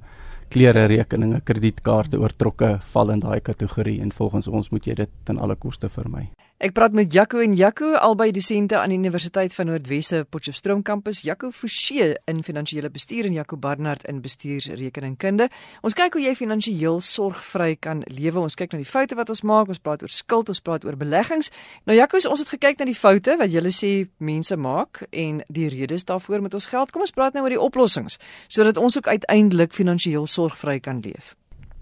klere 0.50 0.86
rekeninge 0.86 1.42
kredietkaarte 1.42 2.20
oortrokke 2.20 2.80
val 2.94 3.12
in 3.12 3.20
daai 3.20 3.40
kategorie 3.40 4.02
en 4.02 4.12
volgens 4.12 4.48
ons 4.48 4.70
moet 4.70 4.86
jy 4.86 4.94
dit 4.94 5.10
ten 5.24 5.38
alle 5.38 5.56
koste 5.56 5.90
vermy 5.90 6.30
Ek 6.58 6.72
praat 6.74 6.96
met 6.98 7.12
Jaco 7.14 7.38
en 7.38 7.52
Jaco, 7.54 7.92
albei 8.02 8.32
dosente 8.34 8.80
aan 8.80 8.90
die 8.90 8.96
Universiteit 8.98 9.54
van 9.54 9.68
Noordwesse 9.70 10.24
Potchefstroom 10.26 10.80
kampus. 10.82 11.20
Jaco 11.22 11.52
Forsie 11.54 12.16
in 12.26 12.40
finansiële 12.42 12.90
bestuur 12.90 13.28
en 13.30 13.34
Jaco 13.36 13.60
Barnard 13.62 14.08
in 14.10 14.24
bestuursrekeningkunde. 14.24 15.52
Ons 15.86 15.94
kyk 15.94 16.16
hoe 16.18 16.24
jy 16.24 16.32
finansiëel 16.34 16.98
sorgvry 17.06 17.76
kan 17.78 18.02
lewe. 18.10 18.42
Ons 18.42 18.58
kyk 18.58 18.72
na 18.74 18.80
die 18.82 18.90
foute 18.90 19.14
wat 19.20 19.30
ons 19.30 19.44
maak. 19.46 19.70
Ons 19.70 19.78
praat 19.86 20.02
oor 20.02 20.10
skuld, 20.10 20.50
ons 20.50 20.62
praat 20.66 20.88
oor 20.88 20.98
beleggings. 20.98 21.52
Nou 21.86 21.94
Jaco, 21.94 22.18
ons 22.26 22.42
het 22.42 22.50
gekyk 22.56 22.82
na 22.82 22.88
die 22.90 22.98
foute 22.98 23.36
wat 23.38 23.54
julle 23.54 23.70
sê 23.70 23.92
mense 24.18 24.58
maak 24.58 25.04
en 25.12 25.44
die 25.54 25.68
redes 25.70 26.08
daarvoor 26.10 26.42
met 26.48 26.58
ons 26.58 26.66
geld. 26.72 26.90
Kom 26.96 27.06
ons 27.06 27.14
praat 27.14 27.38
nou 27.38 27.44
oor 27.46 27.54
die 27.54 27.62
oplossings 27.62 28.18
sodat 28.50 28.82
ons 28.82 28.98
ook 28.98 29.12
uiteindelik 29.14 29.78
finansiëel 29.78 30.26
sorgvry 30.26 30.80
kan 30.82 31.06
leef. 31.06 31.36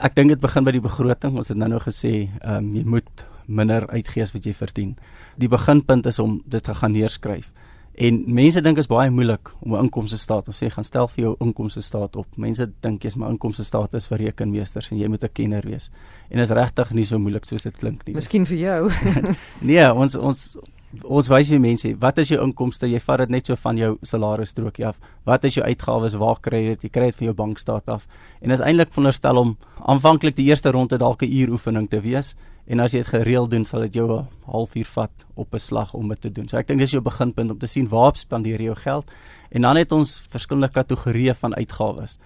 Ek 0.03 0.20
dink 0.20 0.36
dit 0.36 0.44
begin 0.44 0.67
by 0.67 0.75
die 0.75 0.84
begroting. 0.84 1.39
Ons 1.39 1.53
het 1.55 1.62
nou 1.63 1.72
nou 1.77 1.79
gesê, 1.79 2.27
ehm 2.41 2.60
um, 2.60 2.75
jy 2.75 2.84
moet 2.98 3.25
minder 3.48 3.88
uitgee 3.88 4.24
as 4.24 4.34
wat 4.34 4.46
jy 4.46 4.54
verdien. 4.54 4.98
Die 5.38 5.48
beginpunt 5.48 6.06
is 6.06 6.20
om 6.20 6.42
dit 6.46 6.64
te 6.64 6.75
gaan 6.75 6.92
neerskryf. 6.92 7.52
En 7.96 8.18
mense 8.28 8.60
dink 8.60 8.80
is 8.82 8.90
baie 8.92 9.10
moeilik 9.10 9.52
om 9.64 9.75
'n 9.75 9.88
inkomste 9.88 10.18
staat 10.18 10.46
te 10.46 10.52
sê 10.52 10.70
gaan 10.70 10.84
stel 10.84 11.08
vir 11.08 11.24
jou 11.24 11.36
inkomste 11.40 11.82
staat 11.82 12.16
op. 12.16 12.28
Mense 12.38 12.72
dink 12.82 13.04
jy's 13.04 13.16
my 13.16 13.30
inkomste 13.30 13.64
staat 13.64 13.94
is 13.94 14.08
vir 14.08 14.18
rekenmeesters 14.18 14.92
en 14.92 14.98
jy 14.98 15.08
moet 15.08 15.24
'n 15.24 15.30
kenner 15.34 15.62
wees. 15.62 15.92
En 16.30 16.40
is 16.40 16.50
regtig 16.50 16.92
nie 16.92 17.06
so 17.06 17.18
moeilik 17.18 17.46
soos 17.46 17.64
dit 17.64 17.78
klink 17.78 18.06
nie. 18.06 18.16
Miskien 18.16 18.46
vir 18.46 18.58
jou. 18.58 18.92
nee, 19.62 19.94
ons 19.94 20.16
ons 20.16 20.58
ons 21.04 21.28
wys 21.28 21.50
jy 21.50 21.58
mense, 21.58 21.96
wat 22.00 22.18
is 22.18 22.28
jou 22.28 22.42
inkomste? 22.44 22.88
Jy 22.88 23.00
vat 23.00 23.18
dit 23.18 23.30
net 23.30 23.46
so 23.46 23.56
van 23.56 23.78
jou 23.78 23.98
salarisstrokie 24.02 24.86
af. 24.88 25.00
Wat 25.25 25.44
is 25.44 25.56
jou 25.56 25.66
uitgawes? 25.66 26.16
Waar 26.16 26.40
kry 26.40 26.58
jy 26.58 26.70
dit? 26.70 26.84
Jy 26.84 26.90
kry 26.90 27.06
dit 27.06 27.16
van 27.16 27.25
jou 27.25 27.34
bankstaat 27.34 27.90
af. 27.90 28.08
En 28.42 28.52
is 28.52 28.60
eintlik 28.60 28.92
veronderstel 28.92 29.38
om 29.38 29.58
aanvanklik 29.86 30.36
die 30.36 30.46
eerste 30.46 30.72
ronde 30.72 30.98
dalk 30.98 31.24
'n 31.24 31.32
uur 31.32 31.50
oefening 31.50 31.90
te 31.90 32.02
wees 32.02 32.36
En 32.66 32.82
as 32.82 32.96
jy 32.96 33.04
dit 33.04 33.12
gereeld 33.14 33.52
doen, 33.52 33.66
sal 33.66 33.86
dit 33.86 33.94
jou 33.94 34.08
'n 34.20 34.28
halfuur 34.46 34.86
vat 34.86 35.26
op 35.36 35.54
'n 35.54 35.60
slag 35.60 35.94
om 35.94 36.08
dit 36.10 36.22
te 36.22 36.32
doen. 36.32 36.48
So 36.48 36.58
ek 36.58 36.68
dink 36.68 36.80
dis 36.80 36.92
jou 36.92 37.02
beginpunt 37.02 37.52
om 37.52 37.58
te 37.58 37.68
sien 37.68 37.88
waar 37.88 38.16
spandeer 38.16 38.60
jy 38.60 38.66
jou 38.66 38.76
geld. 38.76 39.12
En 39.52 39.62
dan 39.62 39.76
het 39.76 39.92
ons 39.92 40.22
verskillende 40.30 40.70
kategorieë 40.70 41.36
van 41.36 41.56
uitgawes. 41.56 42.18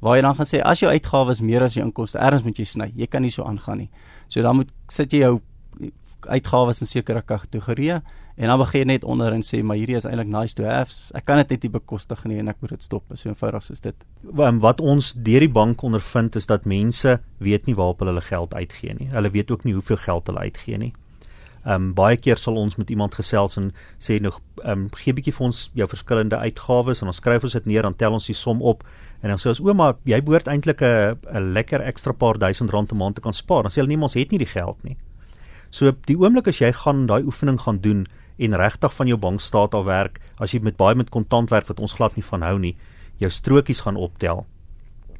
Waar 0.00 0.16
jy 0.16 0.22
dan 0.22 0.34
gaan 0.34 0.46
sê 0.46 0.60
as 0.62 0.80
jou 0.80 0.90
uitgawes 0.92 1.40
meer 1.40 1.62
as 1.62 1.74
jou 1.74 1.84
inkomste, 1.84 2.18
erns 2.18 2.42
moet 2.42 2.56
jy 2.56 2.64
sny. 2.64 2.92
Jy 2.94 3.06
kan 3.06 3.22
nie 3.22 3.30
so 3.30 3.42
aangaan 3.42 3.78
nie. 3.78 3.90
So 4.28 4.42
dan 4.42 4.56
moet 4.56 4.70
sit 4.88 5.10
jy 5.12 5.18
jou 5.18 5.40
uitgawes 6.26 6.80
in 6.80 6.86
sekere 6.86 7.22
kategorieë 7.22 8.02
En 8.38 8.46
dan 8.46 8.58
begin 8.58 8.86
net 8.86 9.04
onder 9.04 9.32
en 9.34 9.42
sê 9.42 9.64
maar 9.66 9.76
hierdie 9.76 9.96
is 9.98 10.04
eintlik 10.06 10.28
nice 10.30 10.54
to 10.54 10.62
have. 10.62 10.94
Ek 11.18 11.24
kan 11.26 11.40
dit 11.40 11.56
net 11.56 11.64
nie 11.66 11.72
bekostig 11.74 12.20
nie 12.30 12.38
en 12.38 12.52
ek 12.52 12.60
moet 12.62 12.76
dit 12.76 12.84
stop. 12.86 13.02
So 13.18 13.32
eenvoudig 13.32 13.64
soos 13.66 13.82
dit. 13.82 14.04
Wat 14.22 14.80
ons 14.80 15.10
deur 15.16 15.42
die 15.42 15.50
bank 15.50 15.82
ondervind 15.82 16.38
is 16.38 16.46
dat 16.46 16.68
mense 16.70 17.16
weet 17.42 17.66
nie 17.66 17.74
waarop 17.74 18.04
hulle 18.04 18.14
hulle 18.14 18.22
geld 18.28 18.54
uitgee 18.54 18.94
nie. 18.94 19.08
Hulle 19.10 19.32
weet 19.34 19.50
ook 19.50 19.66
nie 19.66 19.74
hoeveel 19.74 19.98
geld 20.04 20.30
hulle 20.30 20.46
uitgee 20.46 20.78
nie. 20.78 20.92
Ehm 21.64 21.88
um, 21.88 21.88
baie 21.98 22.16
keer 22.16 22.38
sal 22.38 22.56
ons 22.56 22.78
met 22.78 22.90
iemand 22.94 23.16
gesels 23.18 23.58
en 23.58 23.72
sê 23.98 24.20
nog 24.22 24.38
ehm 24.62 24.84
um, 24.84 24.86
gee 25.02 25.16
bietjie 25.18 25.34
vir 25.34 25.46
ons 25.48 25.64
jou 25.74 25.88
verskillende 25.90 26.38
uitgawes 26.38 27.02
en 27.02 27.10
ons 27.10 27.18
skryf 27.18 27.42
ons 27.42 27.58
dit 27.58 27.66
neer 27.66 27.82
dan 27.82 27.98
tel 27.98 28.14
ons 28.14 28.30
die 28.30 28.38
som 28.38 28.62
op 28.62 28.86
en 29.22 29.34
dan 29.34 29.42
sê 29.42 29.50
ons 29.50 29.60
ouma 29.66 29.96
jy 30.06 30.22
behoort 30.22 30.46
eintlik 30.46 30.82
'n 30.82 31.18
'n 31.34 31.52
lekker 31.58 31.82
ekstra 31.90 32.12
paar 32.12 32.38
duisend 32.38 32.70
rand 32.70 32.92
'n 32.92 32.96
maand 32.96 33.14
te 33.16 33.20
kan 33.20 33.32
spaar. 33.34 33.62
Dan 33.62 33.72
sê 33.72 33.82
hulle 33.82 33.96
nie 33.96 34.02
ons 34.02 34.14
het 34.14 34.30
nie 34.30 34.38
die 34.38 34.52
geld 34.54 34.78
nie. 34.84 34.96
So 35.70 35.92
die 36.06 36.16
oomblik 36.16 36.48
as 36.48 36.60
jy 36.60 36.72
gaan 36.72 37.06
daai 37.06 37.24
oefening 37.24 37.60
gaan 37.60 37.78
doen 37.80 38.06
en 38.38 38.54
regtig 38.56 38.94
van 38.94 39.10
jou 39.10 39.18
bankstaat 39.18 39.74
af 39.74 39.84
werk, 39.88 40.20
as 40.38 40.54
jy 40.54 40.62
met 40.62 40.76
baie 40.78 40.96
met 40.98 41.10
kontant 41.10 41.50
werk 41.50 41.68
wat 41.68 41.80
ons 41.80 41.96
glad 41.98 42.16
nie 42.16 42.26
van 42.26 42.46
hou 42.46 42.56
nie, 42.62 42.76
jou 43.18 43.30
strokies 43.30 43.82
gaan 43.86 43.98
optel, 43.98 44.44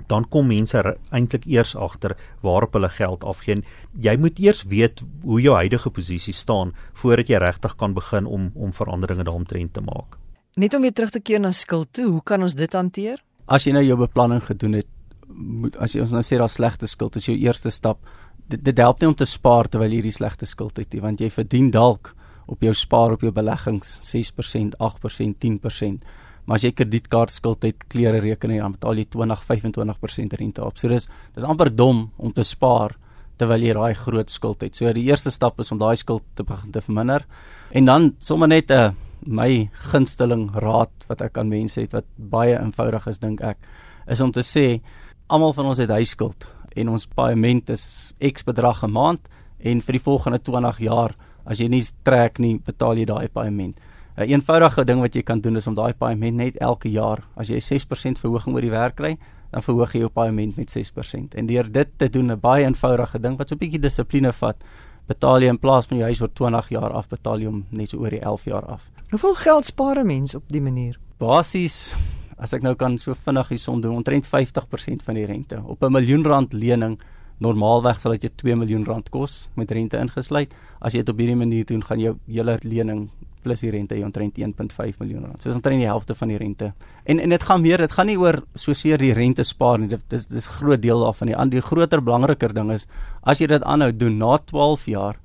dan 0.07 0.25
kom 0.31 0.47
mense 0.49 0.79
eintlik 1.11 1.47
eers 1.51 1.75
agter 1.77 2.15
waarop 2.45 2.77
hulle 2.79 2.89
geld 2.93 3.25
afgee. 3.27 3.59
Jy 3.99 4.15
moet 4.21 4.39
eers 4.39 4.63
weet 4.71 5.03
hoe 5.25 5.41
jou 5.43 5.57
huidige 5.59 5.91
posisie 5.91 6.35
staan 6.35 6.73
voordat 7.03 7.29
jy 7.29 7.41
regtig 7.43 7.75
kan 7.77 7.97
begin 7.97 8.27
om 8.27 8.53
om 8.55 8.73
veranderinge 8.73 9.27
daaromtrent 9.27 9.75
te 9.75 9.83
maak. 9.85 10.17
Net 10.57 10.75
om 10.75 10.83
weer 10.83 10.95
terug 10.95 11.11
te 11.11 11.21
keer 11.21 11.41
na 11.41 11.53
skuld 11.53 11.93
toe, 11.93 12.07
hoe 12.11 12.23
kan 12.23 12.43
ons 12.43 12.55
dit 12.55 12.73
hanteer? 12.73 13.19
As 13.47 13.67
jy 13.67 13.73
nou 13.73 13.83
jou 13.85 13.99
beplanning 13.99 14.43
gedoen 14.45 14.79
het, 14.81 14.89
moet 15.29 15.77
as 15.77 15.95
jy 15.95 16.03
ons 16.03 16.15
nou 16.15 16.23
sê 16.25 16.39
daar 16.41 16.51
slegte 16.51 16.89
skuld 16.89 17.17
is 17.17 17.29
jou 17.29 17.37
eerste 17.37 17.71
stap. 17.71 18.01
Dit, 18.49 18.63
dit 18.65 18.79
help 18.79 19.01
nie 19.01 19.11
om 19.11 19.15
te 19.15 19.27
spaar 19.29 19.69
terwyl 19.69 19.91
jy 19.93 20.01
hierdie 20.01 20.15
slegte 20.15 20.47
skuld 20.47 20.79
het 20.81 20.95
nie, 20.95 21.03
want 21.05 21.21
jy 21.21 21.29
verdien 21.31 21.71
dalk 21.71 22.15
op 22.49 22.65
jou 22.65 22.73
spaar 22.75 23.15
op 23.15 23.25
jou 23.25 23.33
beleggings 23.35 23.99
6%, 24.01 24.79
8%, 24.81 25.37
10%. 25.45 26.15
Maar 26.49 26.57
as 26.57 26.65
jy 26.65 26.73
kredietkaartskuld 26.73 27.67
het, 27.69 27.85
klere 27.93 28.23
rekening, 28.25 28.63
dan 28.65 28.77
betaal 28.79 28.97
jy 28.97 29.05
20, 29.13 29.43
25% 29.45 30.39
rente 30.41 30.65
op. 30.65 30.79
So 30.81 30.89
dis 30.89 31.09
dis 31.37 31.45
amper 31.45 31.69
dom 31.69 32.07
om 32.17 32.33
te 32.33 32.45
spaar 32.47 32.97
terwyl 33.39 33.63
jy 33.63 33.75
daai 33.77 33.95
groot 33.95 34.33
skuld 34.33 34.65
het. 34.65 34.75
So 34.75 34.91
die 34.97 35.05
eerste 35.11 35.31
stap 35.31 35.61
is 35.61 35.71
om 35.73 35.79
daai 35.79 35.97
skuld 36.01 36.25
te 36.35 36.47
begin 36.49 36.73
te 36.75 36.83
verminder. 36.83 37.27
En 37.71 37.85
dan 37.85 38.15
sommer 38.19 38.49
net 38.49 38.71
'n 38.71 38.75
uh, 38.75 38.93
my 39.27 39.71
gunsteling 39.91 40.51
raad 40.55 40.93
wat 41.09 41.23
ek 41.25 41.39
aan 41.39 41.51
mense 41.51 41.81
het 41.81 41.93
wat 41.93 42.07
baie 42.17 42.55
eenvoudig 42.57 43.07
is 43.11 43.19
dink 43.19 43.43
ek 43.43 43.59
is 44.07 44.21
om 44.21 44.33
te 44.33 44.45
sê 44.47 44.81
almal 45.29 45.53
van 45.53 45.67
ons 45.67 45.79
het 45.79 45.91
huiskuld 45.91 46.47
en 46.79 46.89
ons 46.89 47.09
paaiement 47.19 47.71
is 47.71 48.15
X 48.23 48.45
bedrag 48.45 48.85
'n 48.85 48.93
maand 48.93 49.29
en 49.59 49.81
vir 49.81 49.93
die 49.93 50.07
volgende 50.07 50.39
20 50.39 50.79
jaar 50.79 51.17
as 51.49 51.61
jy 51.63 51.69
nie 51.69 51.83
trek 52.05 52.39
nie 52.39 52.59
betaal 52.59 53.01
jy 53.01 53.07
daai 53.09 53.29
paaiement. 53.29 53.81
'n 54.19 54.23
een 54.23 54.41
Eenvoudige 54.41 54.85
ding 54.85 55.01
wat 55.01 55.15
jy 55.15 55.23
kan 55.23 55.41
doen 55.41 55.57
is 55.57 55.67
om 55.67 55.75
daai 55.75 55.93
paaiement 55.95 56.37
net 56.37 56.57
elke 56.61 56.91
jaar 56.91 57.23
as 57.37 57.49
jy 57.49 57.61
6% 57.61 58.19
verhoging 58.19 58.55
oor 58.55 58.61
die 58.61 58.71
werk 58.71 58.97
kry, 58.97 59.17
dan 59.53 59.63
verhoog 59.63 59.93
jy 59.95 60.01
jou 60.01 60.11
paaiement 60.11 60.57
met 60.57 60.71
6%. 60.71 61.35
En 61.35 61.47
deur 61.47 61.73
dit 61.73 61.89
te 61.97 62.09
doen 62.09 62.33
'n 62.33 62.41
baie 62.41 62.65
eenvoudige 62.65 63.21
ding 63.21 63.39
wat 63.39 63.49
so 63.49 63.55
'n 63.55 63.59
bietjie 63.59 63.81
dissipline 63.81 64.33
vat, 64.33 64.57
betaal 65.07 65.41
jy 65.41 65.49
in 65.49 65.59
plaas 65.59 65.87
van 65.87 65.99
jou 65.99 66.07
huis 66.07 66.21
oor 66.21 66.33
20 66.33 66.69
jaar 66.69 66.93
af, 66.93 67.09
betaal 67.09 67.39
jy 67.39 67.47
hom 67.47 67.65
net 67.71 67.89
so 67.89 67.99
oor 67.99 68.11
die 68.11 68.21
11 68.21 68.45
jaar 68.45 68.67
af. 68.67 68.91
Hoeveel 69.11 69.35
geld 69.35 69.65
spaar 69.65 69.99
'n 69.99 70.07
mens 70.07 70.35
op 70.35 70.43
die 70.49 70.61
manier? 70.61 70.99
Basies 71.19 71.95
as 72.39 72.53
ek 72.53 72.63
nou 72.63 72.75
kan 72.75 72.99
so 72.99 73.15
vinnig 73.15 73.49
die 73.49 73.59
som 73.59 73.81
doen, 73.81 73.97
omtrent 73.97 74.27
50% 74.27 75.03
van 75.03 75.15
die 75.15 75.27
rente. 75.27 75.63
Op 75.65 75.83
'n 75.83 75.93
miljoen 75.93 76.25
rand 76.25 76.53
lening 76.53 76.99
normaalweg 77.45 78.01
sal 78.01 78.13
dit 78.17 78.29
jou 78.29 78.33
2 78.45 78.57
miljoen 78.57 78.85
rand 78.87 79.09
kos 79.15 79.49
met 79.55 79.71
rente 79.71 79.99
ingesluit. 79.99 80.55
As 80.81 80.95
jy 80.95 81.05
dit 81.05 81.13
op 81.13 81.21
hierdie 81.23 81.39
manier 81.39 81.67
doen, 81.69 81.83
gaan 81.83 82.01
jou 82.03 82.17
hele 82.27 82.59
lening 82.65 83.09
plus 83.43 83.63
die 83.63 83.71
rente 83.73 83.97
jy 83.97 84.05
omtrent 84.05 84.39
1.5 84.39 84.99
miljoen 85.03 85.29
rand. 85.29 85.39
So 85.41 85.51
dis 85.51 85.59
omtrent 85.59 85.81
die 85.81 85.89
helfte 85.89 86.17
van 86.19 86.33
die 86.33 86.39
rente. 86.41 86.73
En 87.07 87.23
en 87.23 87.35
dit 87.35 87.43
gaan 87.43 87.63
meer, 87.63 87.79
dit 87.79 87.95
gaan 87.95 88.11
nie 88.11 88.19
oor 88.19 88.41
so 88.59 88.75
seer 88.77 88.99
die 88.99 89.15
rente 89.17 89.47
spaar 89.47 89.79
nie. 89.79 89.89
Dit 89.93 90.13
is 90.13 90.27
dis 90.27 90.47
'n 90.47 90.57
groot 90.59 90.83
deel 90.83 91.05
daarvan. 91.05 91.29
Die 91.29 91.37
ander 91.37 91.61
die 91.61 91.67
groter 91.67 92.03
belangriker 92.03 92.53
ding 92.53 92.73
is 92.73 92.87
as 93.23 93.39
jy 93.39 93.47
dit 93.47 93.63
aanhou 93.63 93.93
doen 93.93 94.19
na 94.19 94.39
12 94.39 94.87
jaar 94.87 95.17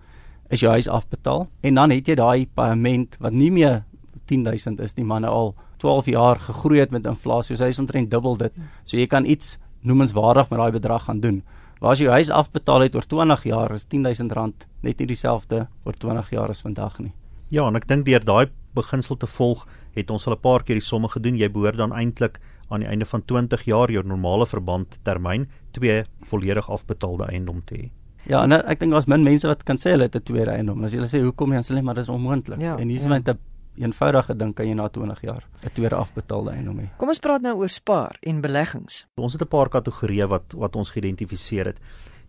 is 0.50 0.60
jou 0.60 0.72
huis 0.72 0.88
afbetaal 0.88 1.48
en 1.64 1.76
dan 1.76 1.90
het 1.90 2.08
jy 2.08 2.16
daai 2.16 2.48
paaiement 2.54 3.18
wat 3.20 3.34
nie 3.34 3.52
meer 3.52 3.84
10000 4.26 4.80
is 4.80 4.96
nie, 4.96 5.06
maar 5.06 5.22
nou 5.22 5.32
al 5.32 5.56
12 5.78 6.06
jaar 6.06 6.40
gegroei 6.40 6.80
het 6.80 6.92
met 6.92 7.06
inflasie. 7.06 7.58
So 7.58 7.64
hy 7.64 7.70
is 7.70 7.80
omtrent 7.80 8.12
dubbel 8.12 8.38
dit. 8.38 8.54
So 8.84 8.98
jy 8.98 9.08
kan 9.08 9.26
iets 9.26 9.58
noemenswaardig 9.82 10.50
met 10.50 10.60
daai 10.60 10.72
bedrag 10.72 11.04
gaan 11.04 11.20
doen. 11.20 11.44
Waar 11.84 11.98
as 11.98 12.00
jy 12.00 12.08
huis 12.08 12.30
afbetaal 12.32 12.86
het 12.86 12.94
oor 12.96 13.04
20 13.04 13.42
jaar 13.44 13.74
is 13.76 13.84
R10000 13.92 14.62
net 14.88 15.02
nie 15.02 15.08
dieselfde 15.10 15.66
oor 15.84 15.98
20 16.00 16.30
jaar 16.32 16.52
as 16.54 16.62
vandag 16.64 16.94
nie. 17.04 17.12
Ja, 17.52 17.66
en 17.68 17.76
ek 17.76 17.90
dink 17.90 18.06
deur 18.08 18.24
daai 18.24 18.54
beginsel 18.74 19.18
te 19.20 19.28
volg, 19.28 19.66
het 19.92 20.10
ons 20.10 20.26
al 20.28 20.38
'n 20.38 20.40
paar 20.40 20.64
keer 20.64 20.80
die 20.80 20.88
somme 20.88 21.10
gedoen. 21.12 21.36
Jy 21.36 21.50
behoort 21.52 21.78
dan 21.78 21.92
eintlik 21.92 22.40
aan 22.70 22.80
die 22.80 22.88
einde 22.88 23.06
van 23.06 23.22
20 23.26 23.66
jaar 23.66 23.92
jou 23.92 24.04
normale 24.04 24.46
verband 24.48 24.98
termyn 25.04 25.50
twee 25.74 26.06
volledig 26.24 26.70
afbetaalde 26.70 27.28
eiendom 27.28 27.62
te 27.66 27.76
hê. 27.76 27.92
Ja, 28.28 28.44
en 28.44 28.54
ek 28.54 28.80
dink 28.80 28.92
daar's 28.92 29.08
min 29.08 29.24
mense 29.24 29.48
wat 29.48 29.64
kan 29.64 29.76
sê 29.76 29.92
hulle 29.92 30.04
het 30.04 30.16
'n 30.16 30.24
tweede 30.24 30.52
eiendom. 30.52 30.84
As 30.84 30.94
jy 30.94 31.00
sê 31.04 31.22
hoekom 31.22 31.52
jy 31.52 31.60
dan 31.60 31.64
sê 31.64 31.84
maar 31.84 31.96
dis 31.96 32.10
onmoontlik. 32.10 32.62
Ja, 32.62 32.78
en 32.78 32.88
hier 32.88 32.98
is 32.98 33.04
ja. 33.04 33.10
net 33.10 33.38
'n 33.76 33.84
eenvoudige 33.84 34.36
ding 34.38 34.54
kan 34.54 34.68
jy 34.68 34.74
na 34.74 34.88
20 34.88 35.22
jaar 35.22 35.44
'n 35.64 35.74
tweede 35.74 35.96
afbetaalde 35.96 36.52
eiendom 36.52 36.80
hê. 36.80 36.88
Kom 36.98 37.10
ons 37.10 37.20
praat 37.20 37.42
nou 37.42 37.56
oor 37.58 37.70
spaar 37.70 38.18
en 38.22 38.42
beleggings. 38.42 39.06
Ons 39.16 39.34
het 39.34 39.42
'n 39.42 39.48
paar 39.48 39.70
kategorieë 39.70 40.28
wat 40.28 40.54
wat 40.54 40.76
ons 40.76 40.90
geïdentifiseer 40.90 41.66
het. 41.66 41.80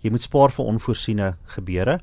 Jy 0.01 0.11
moet 0.11 0.23
spaar 0.23 0.51
vir 0.53 0.65
onvoorsiene 0.65 1.37
gebeure 1.45 2.01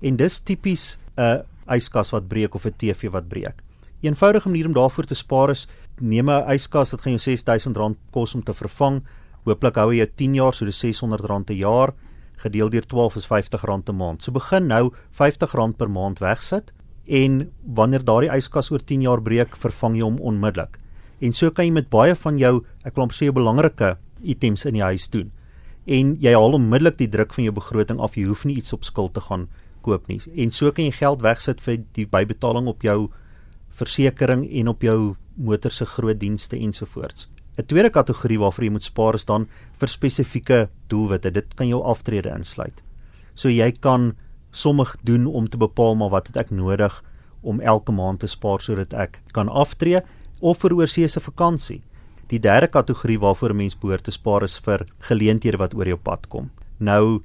en 0.00 0.16
dis 0.16 0.40
tipies 0.40 0.98
'n 1.16 1.44
yskas 1.66 2.10
wat 2.10 2.28
breek 2.28 2.54
of 2.54 2.66
'n 2.66 2.74
TV 2.76 3.10
wat 3.10 3.28
breek. 3.28 3.62
Eenvoudige 4.02 4.48
manier 4.48 4.66
om 4.66 4.72
daarvoor 4.72 5.04
te 5.04 5.14
spaar 5.14 5.50
is 5.50 5.66
neem 6.00 6.28
'n 6.28 6.50
yskas 6.52 6.90
wat 6.90 7.00
gaan 7.00 7.16
jou 7.16 7.36
R6000 7.36 7.96
kos 8.10 8.34
om 8.34 8.42
te 8.42 8.54
vervang. 8.54 9.02
Hooplik 9.44 9.74
hou 9.74 9.90
hy 9.90 9.96
jou 9.96 10.10
10 10.14 10.34
jaar, 10.34 10.52
so 10.54 10.64
dis 10.64 10.84
R600 10.84 11.50
'n 11.50 11.56
jaar 11.56 11.94
gedeel 12.36 12.68
deur 12.68 12.86
12 12.86 13.16
is 13.16 13.26
R50 13.26 13.88
'n 13.88 13.96
maand. 13.96 14.22
So 14.22 14.32
begin 14.32 14.66
nou 14.66 14.92
R50 15.12 15.76
per 15.76 15.90
maand 15.90 16.18
wegsit 16.18 16.72
en 17.06 17.50
wanneer 17.76 18.04
daardie 18.04 18.32
yskas 18.32 18.70
oor 18.70 18.80
10 18.80 19.02
jaar 19.02 19.22
breek, 19.22 19.56
vervang 19.56 19.96
jy 19.96 20.04
hom 20.06 20.20
onmiddellik. 20.20 20.78
En 21.20 21.32
so 21.32 21.50
kan 21.50 21.66
jy 21.68 21.72
met 21.72 21.90
baie 21.90 22.14
van 22.14 22.38
jou, 22.38 22.64
ek 22.84 22.96
wil 22.96 23.06
amper 23.06 23.16
sê 23.16 23.28
jou 23.28 23.36
belangrike 23.36 23.96
items 24.22 24.64
in 24.64 24.78
die 24.78 24.84
huis 24.84 25.08
doen. 25.12 25.30
En 25.86 26.14
jy 26.20 26.32
haal 26.32 26.56
onmiddellik 26.56 26.96
die 26.98 27.10
druk 27.12 27.34
van 27.36 27.44
jou 27.44 27.52
begroting 27.52 28.00
af. 28.00 28.16
Jy 28.16 28.24
hoef 28.30 28.44
nie 28.48 28.56
iets 28.56 28.72
op 28.72 28.84
skuld 28.84 29.14
te 29.14 29.20
gaan 29.20 29.48
koop 29.84 30.08
nie. 30.08 30.18
En 30.40 30.50
so 30.50 30.72
kan 30.72 30.86
jy 30.86 30.96
geld 30.96 31.22
wegsit 31.24 31.60
vir 31.60 31.82
die 31.96 32.06
bybetaling 32.08 32.68
op 32.70 32.84
jou 32.84 33.10
versekerings 33.74 34.48
en 34.60 34.72
op 34.72 34.82
jou 34.82 35.14
motor 35.36 35.72
se 35.72 35.84
groot 35.84 36.18
dienste 36.18 36.56
ensovoorts. 36.56 37.28
'n 37.58 37.66
Tweede 37.66 37.90
kategorie 37.90 38.38
waarvoor 38.38 38.64
jy 38.64 38.70
moet 38.70 38.84
spaar 38.84 39.14
is 39.14 39.24
dan 39.24 39.46
vir 39.78 39.88
spesifieke 39.88 40.68
doelwitte. 40.88 41.30
Dit 41.30 41.54
kan 41.54 41.68
jou 41.68 41.82
aftrede 41.82 42.30
insluit. 42.30 42.82
So 43.34 43.48
jy 43.48 43.72
kan 43.72 44.14
sommig 44.54 44.96
doen 45.02 45.26
om 45.26 45.48
te 45.48 45.58
bepaal 45.60 45.96
maar 45.98 46.10
wat 46.10 46.30
het 46.30 46.36
ek 46.36 46.50
nodig 46.50 47.02
om 47.42 47.60
elke 47.60 47.92
maand 47.92 48.20
te 48.20 48.30
spaar 48.30 48.62
sodat 48.64 48.94
ek 48.94 49.20
kan 49.36 49.48
aftree 49.48 50.00
of 50.40 50.62
vir 50.62 50.74
oorseese 50.78 51.20
vakansie. 51.20 51.82
Die 52.32 52.40
derde 52.40 52.70
kategorie 52.72 53.18
waarvoor 53.20 53.50
'n 53.50 53.56
mens 53.56 53.78
behoort 53.78 54.04
te 54.04 54.10
spaar 54.10 54.42
is 54.42 54.58
vir 54.58 54.86
geleenthede 54.98 55.58
wat 55.58 55.74
oor 55.74 55.86
jou 55.86 55.96
pad 55.96 56.28
kom. 56.28 56.50
Nou 56.78 57.22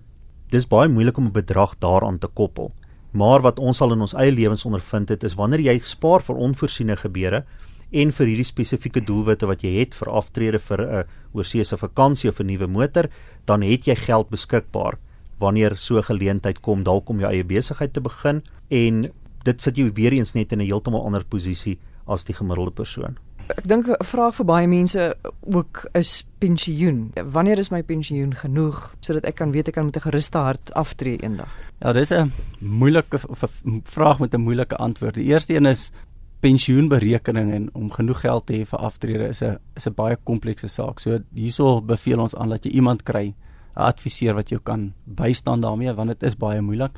dis 0.50 0.68
baie 0.68 0.90
moeilik 0.90 1.18
om 1.18 1.26
'n 1.26 1.32
bedrag 1.32 1.76
daaraan 1.80 2.20
te 2.20 2.28
koppel. 2.28 2.72
Maar 3.12 3.42
wat 3.42 3.60
ons 3.60 3.82
al 3.82 3.94
in 3.94 4.02
ons 4.02 4.14
eie 4.14 4.32
lewens 4.32 4.66
ondervind 4.66 5.10
het 5.10 5.24
is 5.24 5.36
wanneer 5.36 5.60
jy 5.60 5.80
spaar 5.84 6.22
vir 6.22 6.36
onvoorsiene 6.36 6.96
gebeure 6.96 7.46
en 7.92 8.12
vir 8.12 8.28
hierdie 8.28 8.46
spesifieke 8.46 9.02
doelwitte 9.02 9.46
wat 9.46 9.62
jy 9.62 9.80
het 9.80 9.96
vir 9.96 10.10
aftrede 10.10 10.60
vir 10.60 10.82
'n 10.82 11.04
oorseese 11.34 11.78
vakansie 11.78 12.30
of 12.30 12.40
'n 12.40 12.46
nuwe 12.46 12.68
motor, 12.68 13.10
dan 13.46 13.62
het 13.62 13.86
jy 13.86 13.96
geld 13.96 14.30
beskikbaar 14.30 14.98
wanneer 15.40 15.76
so 15.76 15.98
'n 15.98 16.04
geleentheid 16.04 16.62
kom 16.62 16.84
dalk 16.84 17.10
om 17.10 17.20
jou 17.20 17.32
eie 17.32 17.44
besigheid 17.44 17.94
te 17.94 18.02
begin 18.02 18.44
en 18.68 19.12
dit 19.44 19.62
sit 19.62 19.76
jou 19.76 19.92
weer 19.94 20.12
eens 20.12 20.34
net 20.34 20.52
in 20.52 20.60
'n 20.60 20.66
heeltemal 20.66 21.06
ander 21.06 21.26
posisie 21.26 21.80
as 22.08 22.24
die 22.24 22.36
gemiddelde 22.36 22.72
persoon. 22.72 23.18
Ek 23.50 23.68
dink 23.68 23.88
'n 23.88 24.04
vraag 24.06 24.36
vir 24.36 24.46
baie 24.46 24.68
mense 24.68 25.16
ook 25.42 25.90
is 25.94 26.24
pensioen. 26.38 27.12
Wanneer 27.16 27.58
is 27.58 27.72
my 27.72 27.82
pensioen 27.82 28.36
genoeg 28.36 28.96
sodat 29.00 29.26
ek 29.26 29.36
kan 29.36 29.52
weet 29.52 29.68
ek 29.68 29.74
kan 29.74 29.86
met 29.86 29.96
'n 29.96 30.02
geruste 30.02 30.38
hart 30.38 30.74
aftree 30.74 31.18
eendag? 31.18 31.50
Ja, 31.82 31.94
dis 31.94 32.12
'n 32.12 32.32
moeilike 32.60 33.20
of 33.28 33.44
'n 33.44 33.82
vraag 33.84 34.20
met 34.20 34.34
'n 34.34 34.42
moeilike 34.42 34.76
antwoord. 34.76 35.16
Die 35.16 35.26
eerste 35.26 35.56
een 35.56 35.66
is 35.66 35.92
pensioenberekening 36.40 37.52
en 37.52 37.70
om 37.74 37.92
genoeg 37.92 38.20
geld 38.20 38.46
te 38.46 38.54
hê 38.54 38.66
vir 38.66 38.80
aftrede 38.80 39.28
is 39.28 39.42
'n 39.42 39.58
is 39.76 39.88
'n 39.88 39.94
baie 39.94 40.18
komplekse 40.24 40.68
saak. 40.68 41.00
So 41.00 41.20
hierso 41.34 41.82
beveel 41.82 42.20
ons 42.20 42.36
aan 42.36 42.50
dat 42.50 42.64
jy 42.64 42.72
iemand 42.72 43.04
kry, 43.04 43.34
adviseur 43.74 44.36
wat 44.38 44.50
jou 44.50 44.60
kan 44.64 44.94
bystaan 45.06 45.62
daarmee 45.62 45.94
want 45.94 46.16
dit 46.16 46.24
is 46.24 46.38
baie 46.38 46.62
moeilik. 46.62 46.96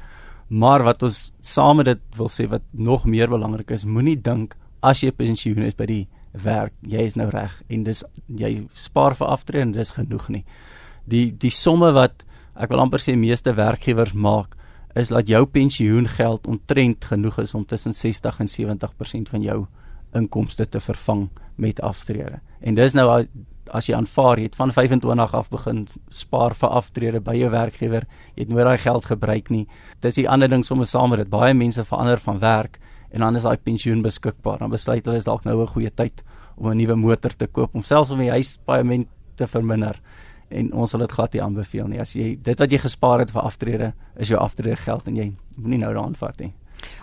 Maar 0.47 0.83
wat 0.83 1.03
ons 1.03 1.31
saam 1.39 1.79
met 1.79 1.85
dit 1.85 2.01
wil 2.17 2.29
sê 2.29 2.47
wat 2.51 2.63
nog 2.71 3.05
meer 3.05 3.29
belangrik 3.31 3.71
is, 3.71 3.85
moenie 3.85 4.17
dink 4.19 4.57
as 4.83 5.03
jy 5.03 5.11
pensioen 5.15 5.63
is 5.63 5.77
by 5.77 5.87
die 5.87 6.07
werk, 6.31 6.73
jy 6.81 7.05
is 7.07 7.15
nou 7.15 7.29
reg 7.31 7.53
en 7.69 7.85
dis 7.87 8.03
jy 8.27 8.65
spaar 8.75 9.15
vir 9.15 9.31
aftrede 9.31 9.69
en 9.69 9.75
dis 9.75 9.93
genoeg 9.95 10.27
nie. 10.29 10.43
Die 11.07 11.29
die 11.31 11.53
somme 11.53 11.91
wat 11.95 12.25
ek 12.55 12.71
wil 12.71 12.83
amper 12.83 12.99
sê 12.99 13.15
meeste 13.15 13.53
werkgewers 13.55 14.13
maak 14.13 14.57
is 14.95 15.11
dat 15.13 15.29
jou 15.31 15.45
pensioengeld 15.47 16.47
omtrent 16.51 17.05
genoeg 17.07 17.39
is 17.45 17.53
om 17.55 17.63
tussen 17.65 17.93
60 17.95 18.41
en 18.43 18.51
70% 18.51 19.31
van 19.31 19.45
jou 19.45 19.59
inkomste 20.15 20.65
te 20.67 20.79
vervang 20.83 21.29
met 21.55 21.79
aftrede. 21.81 22.41
En 22.59 22.75
dis 22.75 22.93
nou 22.93 23.07
as 23.71 23.87
jy 23.87 23.95
aanvaar 23.95 24.39
jy 24.39 24.49
het 24.49 24.55
van 24.55 24.71
25 24.71 25.33
af 25.33 25.49
begin 25.49 25.87
spaar 26.09 26.55
vir 26.55 26.69
aftrede 26.69 27.21
by 27.23 27.35
jou 27.35 27.49
werkgewer, 27.49 28.07
jy 28.35 28.45
het 28.45 28.49
nooit 28.49 28.65
daai 28.65 28.77
geld 28.77 29.05
gebruik 29.05 29.49
nie. 29.49 29.67
Dis 30.01 30.15
die 30.15 30.27
ander 30.29 30.49
ding 30.49 30.65
sommer 30.65 30.85
saam 30.85 31.09
met 31.09 31.19
dit. 31.23 31.29
Baie 31.29 31.53
mense 31.53 31.85
verander 31.85 32.19
van 32.19 32.39
werk 32.39 32.79
en 33.11 33.19
dan 33.19 33.35
is 33.35 33.43
daai 33.43 33.57
pensioen 33.57 34.01
beskikbaar. 34.01 34.59
Dan 34.59 34.71
besluit 34.71 35.05
hulle 35.05 35.17
is 35.17 35.27
dalk 35.27 35.45
nou 35.45 35.61
'n 35.61 35.67
goeie 35.67 35.89
tyd 35.89 36.23
om 36.57 36.69
'n 36.71 36.77
nuwe 36.77 36.95
motor 36.95 37.31
te 37.35 37.47
koop 37.47 37.75
of 37.75 37.85
selfs 37.85 38.11
om 38.11 38.19
die 38.19 38.29
huispaaiement 38.29 39.07
te 39.35 39.47
verminder 39.47 39.99
en 40.49 40.73
ons 40.73 40.91
sal 40.91 40.99
dit 40.99 41.11
glad 41.11 41.33
nie 41.33 41.41
aanbeveel 41.41 41.87
nie. 41.87 41.99
As 41.99 42.13
jy 42.13 42.35
dit 42.41 42.59
wat 42.59 42.71
jy 42.71 42.77
gespaar 42.77 43.19
het 43.19 43.31
vir 43.31 43.41
aftrede, 43.41 43.93
is 44.15 44.27
jou 44.27 44.39
aftrede 44.39 44.75
geld 44.75 45.07
en 45.07 45.15
jy 45.15 45.31
moenie 45.55 45.79
nou 45.79 45.93
daaraan 45.93 46.15
vat 46.15 46.39
nie. 46.39 46.53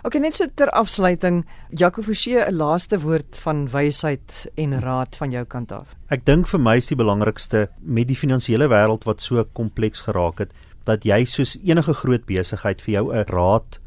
OK, 0.03 0.15
net 0.19 0.33
so 0.33 0.45
ter 0.55 0.69
afsluiting, 0.69 1.45
Jaco 1.69 2.01
Forsie, 2.01 2.37
'n 2.39 2.55
laaste 2.55 2.99
woord 2.99 3.37
van 3.43 3.67
wysheid 3.67 4.47
en 4.55 4.79
raad 4.81 5.15
van 5.15 5.31
jou 5.31 5.45
kant 5.45 5.71
af. 5.71 5.95
Ek 6.09 6.25
dink 6.25 6.47
vir 6.47 6.59
my 6.59 6.77
is 6.77 6.87
die 6.87 6.95
belangrikste 6.95 7.69
met 7.81 8.07
die 8.07 8.15
finansiële 8.15 8.67
wêreld 8.67 9.03
wat 9.05 9.21
so 9.21 9.43
kompleks 9.43 10.01
geraak 10.01 10.39
het, 10.39 10.53
dat 10.85 11.03
jy 11.03 11.25
soos 11.25 11.57
enige 11.63 11.93
groot 11.93 12.25
besigheid 12.25 12.81
vir 12.81 12.93
jou 12.93 13.13
'n 13.13 13.25
raad 13.27 13.79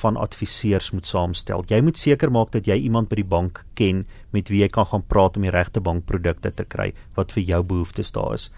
van 0.00 0.16
adviseurs 0.16 0.90
moet 0.90 1.06
saamstel. 1.06 1.64
Jy 1.68 1.80
moet 1.84 1.98
seker 1.98 2.30
maak 2.32 2.52
dat 2.52 2.66
jy 2.66 2.78
iemand 2.86 3.10
by 3.10 3.20
die 3.20 3.28
bank 3.28 3.64
ken 3.74 4.06
met 4.32 4.48
wie 4.48 4.62
jy 4.62 4.68
kan 4.68 4.86
gaan 4.86 5.04
praat 5.06 5.36
om 5.36 5.42
die 5.42 5.52
regte 5.52 5.80
bankprodukte 5.80 6.54
te 6.56 6.64
kry 6.64 6.92
wat 7.18 7.32
vir 7.36 7.42
jou 7.42 7.62
behoeftes 7.62 8.12
daar 8.16 8.34
is. 8.34 8.50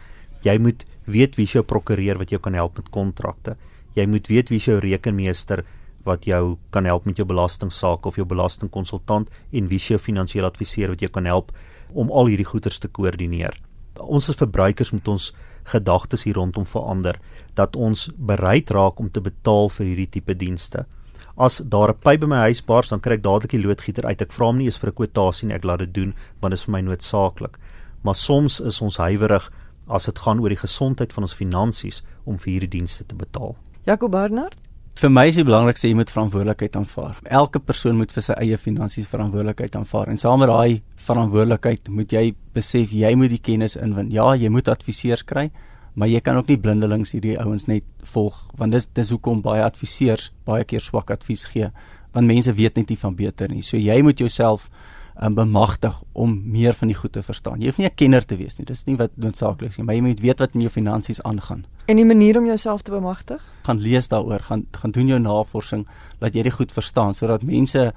Jy 0.43 0.59
moet 0.59 0.85
weet 1.07 1.37
wie 1.39 1.47
jou 1.47 1.63
prokureur 1.63 2.19
wat 2.19 2.31
jou 2.31 2.41
kan 2.43 2.55
help 2.55 2.77
met 2.77 2.91
kontrakte. 2.95 3.57
Jy 3.95 4.07
moet 4.07 4.29
weet 4.29 4.51
wie 4.51 4.61
jou 4.63 4.79
rekenmeester 4.81 5.65
wat 6.05 6.25
jou 6.25 6.57
kan 6.71 6.85
help 6.85 7.05
met 7.05 7.17
jou 7.17 7.27
belastingsaak 7.27 8.07
of 8.07 8.17
jou 8.17 8.27
belastingkonsultant 8.27 9.29
en 9.53 9.69
wie 9.69 9.79
jou 9.79 9.99
finansiële 9.99 10.47
adviseur 10.47 10.89
wat 10.89 11.01
jou 11.01 11.11
kan 11.11 11.27
help 11.27 11.53
om 11.93 12.11
al 12.11 12.27
hierdie 12.33 12.49
goederes 12.49 12.79
te 12.79 12.89
koördineer. 12.89 13.55
Ons 14.01 14.31
as 14.31 14.41
verbruikers 14.41 14.93
moet 14.93 15.09
ons 15.09 15.33
gedagtes 15.69 16.25
hier 16.25 16.35
rondom 16.35 16.67
verander 16.67 17.19
dat 17.55 17.77
ons 17.77 18.09
bereid 18.17 18.71
raak 18.71 18.99
om 19.01 19.11
te 19.11 19.21
betaal 19.21 19.69
vir 19.71 19.87
hierdie 19.87 20.11
tipe 20.19 20.35
dienste. 20.35 20.87
As 21.37 21.59
daar 21.59 21.91
'n 21.91 21.99
pyp 21.99 22.21
by 22.21 22.27
my 22.27 22.41
huis 22.49 22.61
bars, 22.61 22.89
dan 22.89 23.01
kry 23.01 23.15
ek 23.15 23.23
dadelik 23.23 23.51
die 23.51 23.63
loodgieter 23.63 24.05
uit. 24.05 24.23
Ek 24.23 24.33
vra 24.33 24.47
hom 24.47 24.59
nie 24.59 24.67
eens 24.67 24.77
vir 24.77 24.91
'n 24.91 24.95
kwotasie 24.95 25.47
nie, 25.47 25.55
ek 25.55 25.65
laat 25.65 25.79
dit 25.79 25.95
doen 25.95 26.15
want 26.41 26.51
dit 26.53 26.59
is 26.59 26.65
vir 26.65 26.73
my 26.73 26.81
noodsaaklik. 26.81 27.59
Maar 28.03 28.15
soms 28.15 28.61
is 28.61 28.81
ons 28.81 28.97
huiwerig 28.97 29.51
as 29.89 30.05
dit 30.05 30.19
gaan 30.19 30.41
oor 30.41 30.49
die 30.49 30.57
gesondheid 30.57 31.13
van 31.13 31.25
ons 31.25 31.35
finansies 31.35 32.03
om 32.25 32.39
vir 32.39 32.53
hierdie 32.53 32.79
dienste 32.79 33.05
te 33.05 33.15
betaal. 33.15 33.57
Jaco 33.87 34.09
Barnard 34.09 34.57
Vir 35.01 35.09
my 35.11 35.25
is 35.31 35.39
die 35.39 35.45
belangrikste 35.47 35.89
jy 35.89 35.97
moet 35.97 36.11
verantwoordelikheid 36.13 36.75
aanvaar. 36.77 37.17
Elke 37.33 37.61
persoon 37.65 37.97
moet 37.97 38.11
vir 38.13 38.25
sy 38.27 38.35
eie 38.45 38.59
finansies 38.61 39.09
verantwoordelikheid 39.09 39.77
aanvaar 39.79 40.11
en 40.13 40.21
saam 40.21 40.43
met 40.43 40.51
daai 40.53 40.83
verantwoordelikheid 41.07 41.89
moet 41.89 42.13
jy 42.13 42.25
besef 42.55 42.93
jy 42.93 43.15
moet 43.17 43.33
die 43.33 43.41
kennis 43.41 43.79
inwin. 43.81 44.13
Ja, 44.13 44.29
jy 44.37 44.51
moet 44.53 44.69
adviseurs 44.69 45.25
kry, 45.25 45.49
maar 45.97 46.13
jy 46.13 46.21
kan 46.21 46.37
ook 46.37 46.53
nie 46.53 46.59
blindelings 46.61 47.15
hierdie 47.17 47.39
ouens 47.41 47.67
net 47.71 47.89
volg 48.13 48.37
want 48.61 48.77
dis 48.77 48.87
dis 48.93 49.11
hoekom 49.17 49.41
baie 49.43 49.65
adviseurs 49.65 50.29
baie 50.49 50.65
keer 50.69 50.85
swak 50.85 51.11
advies 51.11 51.47
gee 51.49 51.73
want 52.13 52.29
mense 52.29 52.53
weet 52.53 52.77
net 52.77 52.93
nie 52.93 53.01
van 53.01 53.17
beter 53.17 53.49
nie. 53.49 53.65
So 53.65 53.81
jy 53.81 53.97
moet 54.05 54.21
jouself 54.21 54.69
um, 55.21 55.35
bemagtig 55.35 55.95
om 56.13 56.41
meer 56.45 56.75
van 56.75 56.89
die 56.89 56.97
goed 56.97 57.13
te 57.13 57.23
verstaan. 57.23 57.61
Jy 57.61 57.67
hoef 57.67 57.79
nie 57.79 57.87
'n 57.87 57.95
kenner 57.95 58.25
te 58.25 58.37
wees 58.37 58.59
nie. 58.59 58.65
Dis 58.65 58.85
nie 58.87 58.97
wat 58.97 59.11
noodsaaklik 59.17 59.71
is 59.71 59.77
nie, 59.79 59.85
maar 59.85 59.95
jy 59.95 60.01
moet 60.01 60.21
weet 60.21 60.39
wat 60.39 60.55
in 60.55 60.61
jou 60.61 60.71
finansies 60.71 61.23
aangaan. 61.23 61.65
En 61.87 61.97
die 61.97 62.05
manier 62.05 62.39
om 62.39 62.47
jouself 62.47 62.83
te 62.83 62.91
bemagtig? 62.91 63.43
Gaan 63.65 63.81
lees 63.81 64.09
daaroor, 64.09 64.41
gaan 64.41 64.67
gaan 64.71 64.91
doen 64.91 65.07
jou 65.07 65.19
navorsing, 65.19 65.87
laat 66.21 66.35
jy 66.35 66.43
dit 66.43 66.53
goed 66.53 66.73
verstaan 66.73 67.15
sodat 67.15 67.43
mense 67.43 67.93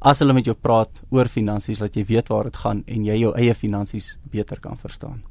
as 0.00 0.18
hulle 0.18 0.32
met 0.32 0.44
jou 0.44 0.54
praat 0.54 0.90
oor 1.10 1.26
finansies, 1.26 1.80
laat 1.80 1.96
jy 1.96 2.04
weet 2.04 2.28
waar 2.28 2.44
dit 2.44 2.56
gaan 2.56 2.84
en 2.86 3.04
jy 3.04 3.18
jou 3.18 3.34
eie 3.34 3.54
finansies 3.54 4.18
beter 4.30 4.60
kan 4.60 4.76
verstaan. 4.76 5.22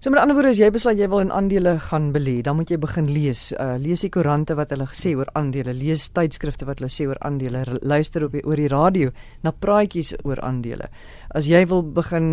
So 0.00 0.10
met 0.10 0.20
ander 0.22 0.36
woorde 0.36 0.52
as 0.54 0.60
jy 0.60 0.68
besluit 0.70 1.00
jy 1.00 1.08
wil 1.10 1.24
in 1.24 1.32
aandele 1.34 1.74
gaan 1.88 2.12
belê, 2.14 2.36
dan 2.46 2.56
moet 2.56 2.70
jy 2.70 2.78
begin 2.80 3.08
lees. 3.10 3.48
Uh 3.58 3.74
lees 3.82 4.04
die 4.04 4.10
koerante 4.14 4.54
wat 4.58 4.70
hulle 4.70 4.86
gesê 4.86 5.14
oor 5.18 5.28
aandele, 5.38 5.74
lees 5.74 6.06
tydskrifte 6.14 6.68
wat 6.68 6.78
hulle 6.78 6.90
sê 6.92 7.08
oor 7.08 7.18
aandele, 7.26 7.64
luister 7.82 8.24
op 8.28 8.36
die 8.36 8.44
oor 8.46 8.60
die 8.60 8.70
radio 8.72 9.10
na 9.42 9.52
praatjies 9.52 10.14
oor 10.22 10.40
aandele. 10.46 10.88
As 11.34 11.50
jy 11.50 11.64
wil 11.68 11.82
begin 11.82 12.30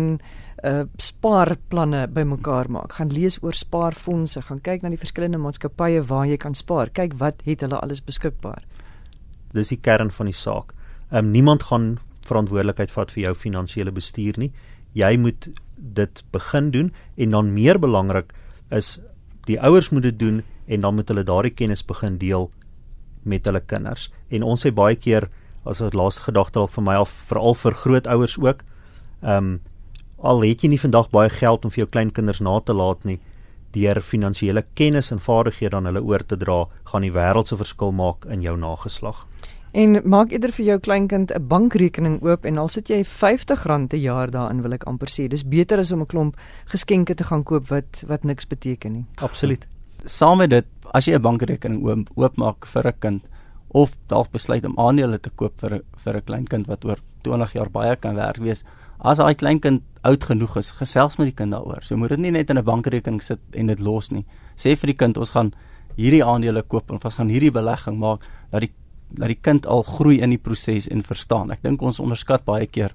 uh 0.64 0.86
spaarplanne 1.02 2.06
bymekaar 2.14 2.70
maak, 2.72 2.96
gaan 3.00 3.10
lees 3.12 3.36
oor 3.42 3.58
spaarfondse, 3.58 4.46
gaan 4.46 4.62
kyk 4.62 4.86
na 4.86 4.94
die 4.94 5.02
verskillende 5.02 5.42
maatskappye 5.42 6.06
waar 6.08 6.30
jy 6.30 6.38
kan 6.40 6.54
spaar. 6.54 6.94
Kyk 6.94 7.18
wat 7.20 7.42
het 7.44 7.66
hulle 7.66 7.82
alles 7.82 8.00
beskikbaar. 8.00 8.62
Dis 9.52 9.74
die 9.74 9.82
kern 9.82 10.14
van 10.14 10.30
die 10.30 10.38
saak. 10.38 10.72
Um 11.10 11.34
niemand 11.34 11.68
gaan 11.68 11.96
verantwoordelikheid 12.26 12.90
vat 12.94 13.12
vir 13.14 13.28
jou 13.28 13.34
finansiële 13.34 13.92
bestuur 13.94 14.38
nie. 14.38 14.52
Jy 14.96 15.16
moet 15.20 15.50
dit 15.76 16.24
begin 16.32 16.70
doen 16.70 16.92
en 17.16 17.30
dan 17.30 17.52
meer 17.52 17.78
belangrik 17.78 18.32
is 18.70 18.98
die 19.46 19.60
ouers 19.60 19.90
moet 19.90 20.02
dit 20.02 20.18
doen 20.18 20.42
en 20.66 20.80
dan 20.80 20.94
moet 20.94 21.08
hulle 21.08 21.22
daardie 21.22 21.54
kennis 21.54 21.84
begin 21.84 22.18
deel 22.18 22.50
met 23.22 23.44
hulle 23.44 23.60
kinders. 23.60 24.10
En 24.28 24.42
ons 24.42 24.66
sê 24.66 24.72
baie 24.74 24.96
keer 24.96 25.28
as 25.64 25.80
'n 25.80 25.90
laaste 25.92 26.22
gedagte 26.22 26.58
al 26.58 26.68
vir 26.68 26.82
my 26.82 26.94
al 26.94 27.06
veral 27.06 27.54
vir 27.54 27.74
grootouers 27.74 28.38
ook. 28.38 28.62
Ehm 29.22 29.36
um, 29.36 29.60
al 30.18 30.42
het 30.42 30.62
jy 30.62 30.68
nie 30.68 30.80
vandag 30.80 31.10
baie 31.10 31.28
geld 31.28 31.64
om 31.64 31.70
vir 31.70 31.84
jou 31.84 31.88
kleinkinders 31.88 32.40
na 32.40 32.60
te 32.60 32.72
laat 32.72 33.04
nie, 33.04 33.20
deur 33.72 34.00
finansiële 34.00 34.64
kennis 34.74 35.10
en 35.12 35.20
vaardighede 35.20 35.76
aan 35.76 35.84
hulle 35.84 36.02
oor 36.02 36.24
te 36.24 36.36
dra, 36.36 36.66
gaan 36.84 37.02
die 37.02 37.12
wêreld 37.12 37.46
se 37.46 37.56
verskil 37.56 37.92
maak 37.92 38.24
in 38.24 38.42
jou 38.42 38.56
nageslag. 38.56 39.26
En 39.76 39.98
maak 40.08 40.30
eerder 40.32 40.54
vir 40.56 40.64
jou 40.64 40.74
kleinkind 40.80 41.32
'n 41.34 41.48
bankrekening 41.48 42.22
oop 42.24 42.46
en 42.48 42.58
al 42.58 42.68
sit 42.68 42.88
jy 42.88 43.02
R50 43.04 43.92
'n 43.92 43.98
jaar 44.00 44.30
daarin 44.30 44.62
wil 44.62 44.72
ek 44.72 44.86
amper 44.86 45.08
sê. 45.08 45.28
Dis 45.28 45.44
beter 45.44 45.78
as 45.78 45.92
om 45.92 46.00
'n 46.00 46.06
klomp 46.06 46.36
geskenke 46.64 47.14
te 47.14 47.24
gaan 47.24 47.42
koop 47.44 47.68
wat 47.68 48.04
wat 48.06 48.24
niks 48.24 48.46
beteken 48.46 48.92
nie. 48.92 49.04
Absoluut. 49.16 49.66
Saam 50.04 50.38
met 50.38 50.50
dit, 50.50 50.64
as 50.94 51.04
jy 51.06 51.14
'n 51.14 51.22
bankrekening 51.22 51.84
oop 51.84 52.08
oopmaak 52.14 52.66
vir 52.66 52.86
'n 52.86 52.98
kind 52.98 53.22
of 53.68 53.96
dalk 54.06 54.30
besluit 54.30 54.64
om 54.64 54.78
aandele 54.78 55.18
te 55.20 55.30
koop 55.30 55.60
vir 55.60 55.82
vir 55.96 56.16
'n 56.16 56.24
kleinkind 56.24 56.66
wat 56.66 56.84
oor 56.84 56.98
20 57.22 57.52
jaar 57.52 57.70
baie 57.70 57.96
kan 57.96 58.14
werk 58.14 58.36
wees, 58.38 58.64
as 59.00 59.18
daai 59.18 59.34
kleinkind 59.34 59.82
oud 60.02 60.24
genoeg 60.24 60.56
is, 60.56 60.70
gesels 60.70 61.18
met 61.18 61.26
die 61.26 61.44
kind 61.44 61.52
daaroor. 61.52 61.82
So 61.82 61.96
moet 61.96 62.08
dit 62.08 62.18
nie 62.18 62.30
net 62.30 62.50
in 62.50 62.58
'n 62.58 62.64
bankrekening 62.64 63.22
sit 63.22 63.40
en 63.52 63.66
dit 63.66 63.80
los 63.80 64.10
nie. 64.10 64.24
Sê 64.56 64.74
vir 64.74 64.86
die 64.86 64.96
kind 64.96 65.18
ons 65.18 65.30
gaan 65.30 65.52
hierdie 65.96 66.24
aandele 66.24 66.62
koop 66.62 66.90
en 66.90 66.98
ons 67.02 67.16
gaan 67.16 67.28
hierdie 67.28 67.52
belegging 67.52 67.98
maak 67.98 68.20
dat 68.50 68.60
die 68.60 68.72
dat 69.10 69.28
die 69.28 69.38
kind 69.40 69.66
al 69.66 69.82
groei 69.82 70.20
in 70.20 70.30
die 70.30 70.40
proses 70.42 70.88
en 70.88 71.02
verstaan. 71.02 71.50
Ek 71.50 71.62
dink 71.62 71.82
ons 71.82 72.00
onderskat 72.00 72.44
baie 72.44 72.66
keer 72.66 72.94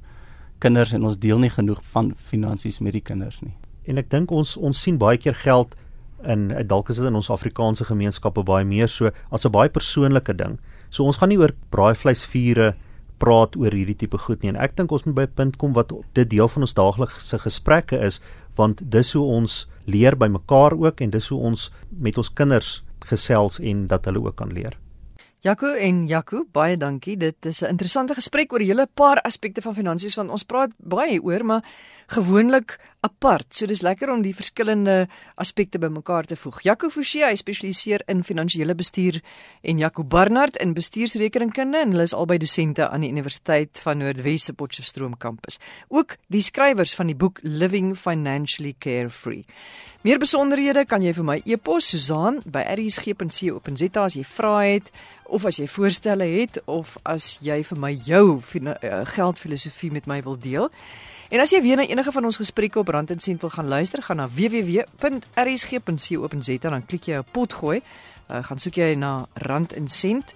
kinders 0.60 0.94
en 0.94 1.06
ons 1.08 1.18
deel 1.18 1.40
nie 1.40 1.50
genoeg 1.50 1.82
van 1.94 2.14
finansies 2.16 2.80
met 2.80 2.94
die 2.94 3.06
kinders 3.06 3.42
nie. 3.42 3.54
En 3.90 3.98
ek 3.98 4.12
dink 4.12 4.32
ons 4.32 4.58
ons 4.58 4.78
sien 4.78 5.00
baie 5.02 5.18
keer 5.18 5.36
geld 5.36 5.76
in 6.30 6.52
dalk 6.70 6.92
is 6.94 7.00
dit 7.02 7.08
in 7.08 7.18
ons 7.18 7.32
Afrikaanse 7.34 7.88
gemeenskappe 7.88 8.44
baie 8.46 8.66
meer 8.66 8.90
so 8.90 9.10
as 9.32 9.46
'n 9.46 9.52
baie 9.52 9.70
persoonlike 9.70 10.34
ding. 10.38 10.60
So 10.90 11.06
ons 11.06 11.18
gaan 11.18 11.30
nie 11.30 11.40
oor 11.40 11.54
braaivleisvure 11.72 12.76
praat 13.18 13.56
oor 13.56 13.72
hierdie 13.72 13.98
tipe 13.98 14.18
goed 14.18 14.42
nie 14.42 14.50
en 14.50 14.56
ek 14.56 14.76
dink 14.76 14.92
ons 14.92 15.06
moet 15.06 15.16
by 15.16 15.24
'n 15.24 15.36
punt 15.36 15.58
kom 15.58 15.74
wat 15.74 15.92
dit 16.14 16.30
deel 16.30 16.48
van 16.48 16.64
ons 16.64 16.74
daaglikse 16.74 17.40
gesprekke 17.40 17.98
is 18.00 18.22
want 18.56 18.82
dis 18.92 19.14
hoe 19.14 19.26
ons 19.26 19.68
leer 19.86 20.16
by 20.16 20.28
mekaar 20.28 20.74
ook 20.74 21.02
en 21.02 21.10
dis 21.10 21.28
hoe 21.28 21.40
ons 21.40 21.72
met 21.90 22.18
ons 22.18 22.30
kinders 22.30 22.84
gesels 23.00 23.60
en 23.60 23.88
dat 23.88 24.06
hulle 24.06 24.22
ook 24.22 24.36
kan 24.36 24.54
leer. 24.54 24.78
Jaco 25.42 25.72
en 25.74 26.04
Jaco, 26.06 26.44
baie 26.54 26.76
dankie. 26.78 27.16
Dit 27.18 27.46
is 27.50 27.64
'n 27.64 27.74
interessante 27.74 28.14
gesprek 28.14 28.54
oor 28.54 28.60
'n 28.60 28.66
hele 28.66 28.86
paar 28.86 29.22
aspekte 29.22 29.62
van 29.62 29.74
finansies 29.74 30.16
want 30.16 30.30
ons 30.30 30.44
praat 30.44 30.70
baie 30.78 31.24
oor, 31.24 31.46
maar 31.46 31.64
gewoonlik 32.12 32.78
apart. 33.02 33.54
So 33.56 33.66
dis 33.66 33.82
lekker 33.82 34.12
om 34.14 34.22
die 34.22 34.34
verskillende 34.36 35.08
aspekte 35.42 35.80
bymekaar 35.82 36.28
te 36.30 36.36
voeg. 36.38 36.60
Jaco 36.66 36.90
Forsie, 36.94 37.24
hy 37.26 37.36
spesialiseer 37.40 38.04
in 38.12 38.24
finansiële 38.26 38.76
bestuur 38.78 39.22
en 39.66 39.82
Jaco 39.82 40.04
Barnard 40.04 40.60
in 40.62 40.76
bestuursrekeningkunde 40.78 41.82
en 41.82 41.96
hulle 41.96 42.06
is 42.10 42.16
albei 42.18 42.38
dosente 42.42 42.90
aan 42.90 43.06
die 43.06 43.12
Universiteit 43.14 43.80
van 43.86 44.02
Noordwes 44.04 44.50
se 44.50 44.54
Potchefstroom 44.58 45.16
kampus. 45.18 45.60
Ook 45.90 46.18
die 46.34 46.44
skrywers 46.46 46.94
van 46.98 47.10
die 47.10 47.18
boek 47.18 47.40
Living 47.42 47.96
Financially 47.98 48.76
Carefree. 48.78 49.46
Meer 50.02 50.18
besonderhede 50.18 50.82
kan 50.90 51.04
jy 51.06 51.14
vir 51.14 51.26
my 51.26 51.38
e-pos 51.46 51.92
Susan 51.94 52.40
by 52.50 52.64
rsg.co.za 52.74 54.06
as 54.06 54.18
jy 54.18 54.24
vra 54.26 54.56
het 54.66 54.90
of 55.32 55.46
as 55.46 55.60
jy 55.62 55.68
voorstelle 55.70 56.26
het 56.26 56.58
of 56.66 56.98
as 57.06 57.36
jy 57.46 57.62
vir 57.64 57.80
my 57.80 57.92
jou 58.06 58.42
uh, 58.42 58.74
geldfilosofie 59.14 59.92
met 59.94 60.10
my 60.10 60.20
wil 60.26 60.40
deel. 60.42 60.72
En 61.32 61.40
as 61.40 61.54
jy 61.54 61.62
weer 61.64 61.80
na 61.80 61.86
enige 61.88 62.12
van 62.12 62.26
ons 62.28 62.36
gesprekke 62.42 62.80
op 62.82 62.90
Rand 62.92 63.08
en 63.14 63.20
Sent 63.24 63.40
wil 63.42 63.50
gaan 63.50 63.68
luister, 63.68 64.04
gaan 64.04 64.20
na 64.20 64.28
www.rsg.co.za 64.28 65.30
dan 66.60 66.86
klik 66.86 67.04
jy 67.08 67.18
op 67.24 67.28
pot 67.32 67.54
gooi. 67.54 67.80
Uh, 67.80 68.44
gaan 68.44 68.60
soek 68.60 68.76
jy 68.76 68.96
na 69.00 69.26
Rand 69.48 69.72
en 69.74 69.88
Sent 69.88 70.36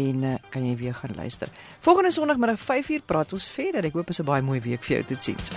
en 0.00 0.24
uh, 0.24 0.34
kan 0.48 0.64
jy 0.64 0.76
weer 0.80 0.96
gaan 0.96 1.12
luister. 1.16 1.48
Volgende 1.84 2.10
Sondagmiddag 2.16 2.56
5uur 2.64 3.04
praat 3.04 3.32
ons 3.36 3.52
verder. 3.52 3.84
Ek 3.84 3.92
hoop 3.92 4.08
dit 4.08 4.16
is 4.16 4.20
'n 4.24 4.24
baie 4.32 4.42
mooi 4.42 4.60
week 4.64 4.80
vir 4.84 4.96
jou. 4.96 5.04
Totsiens. 5.12 5.48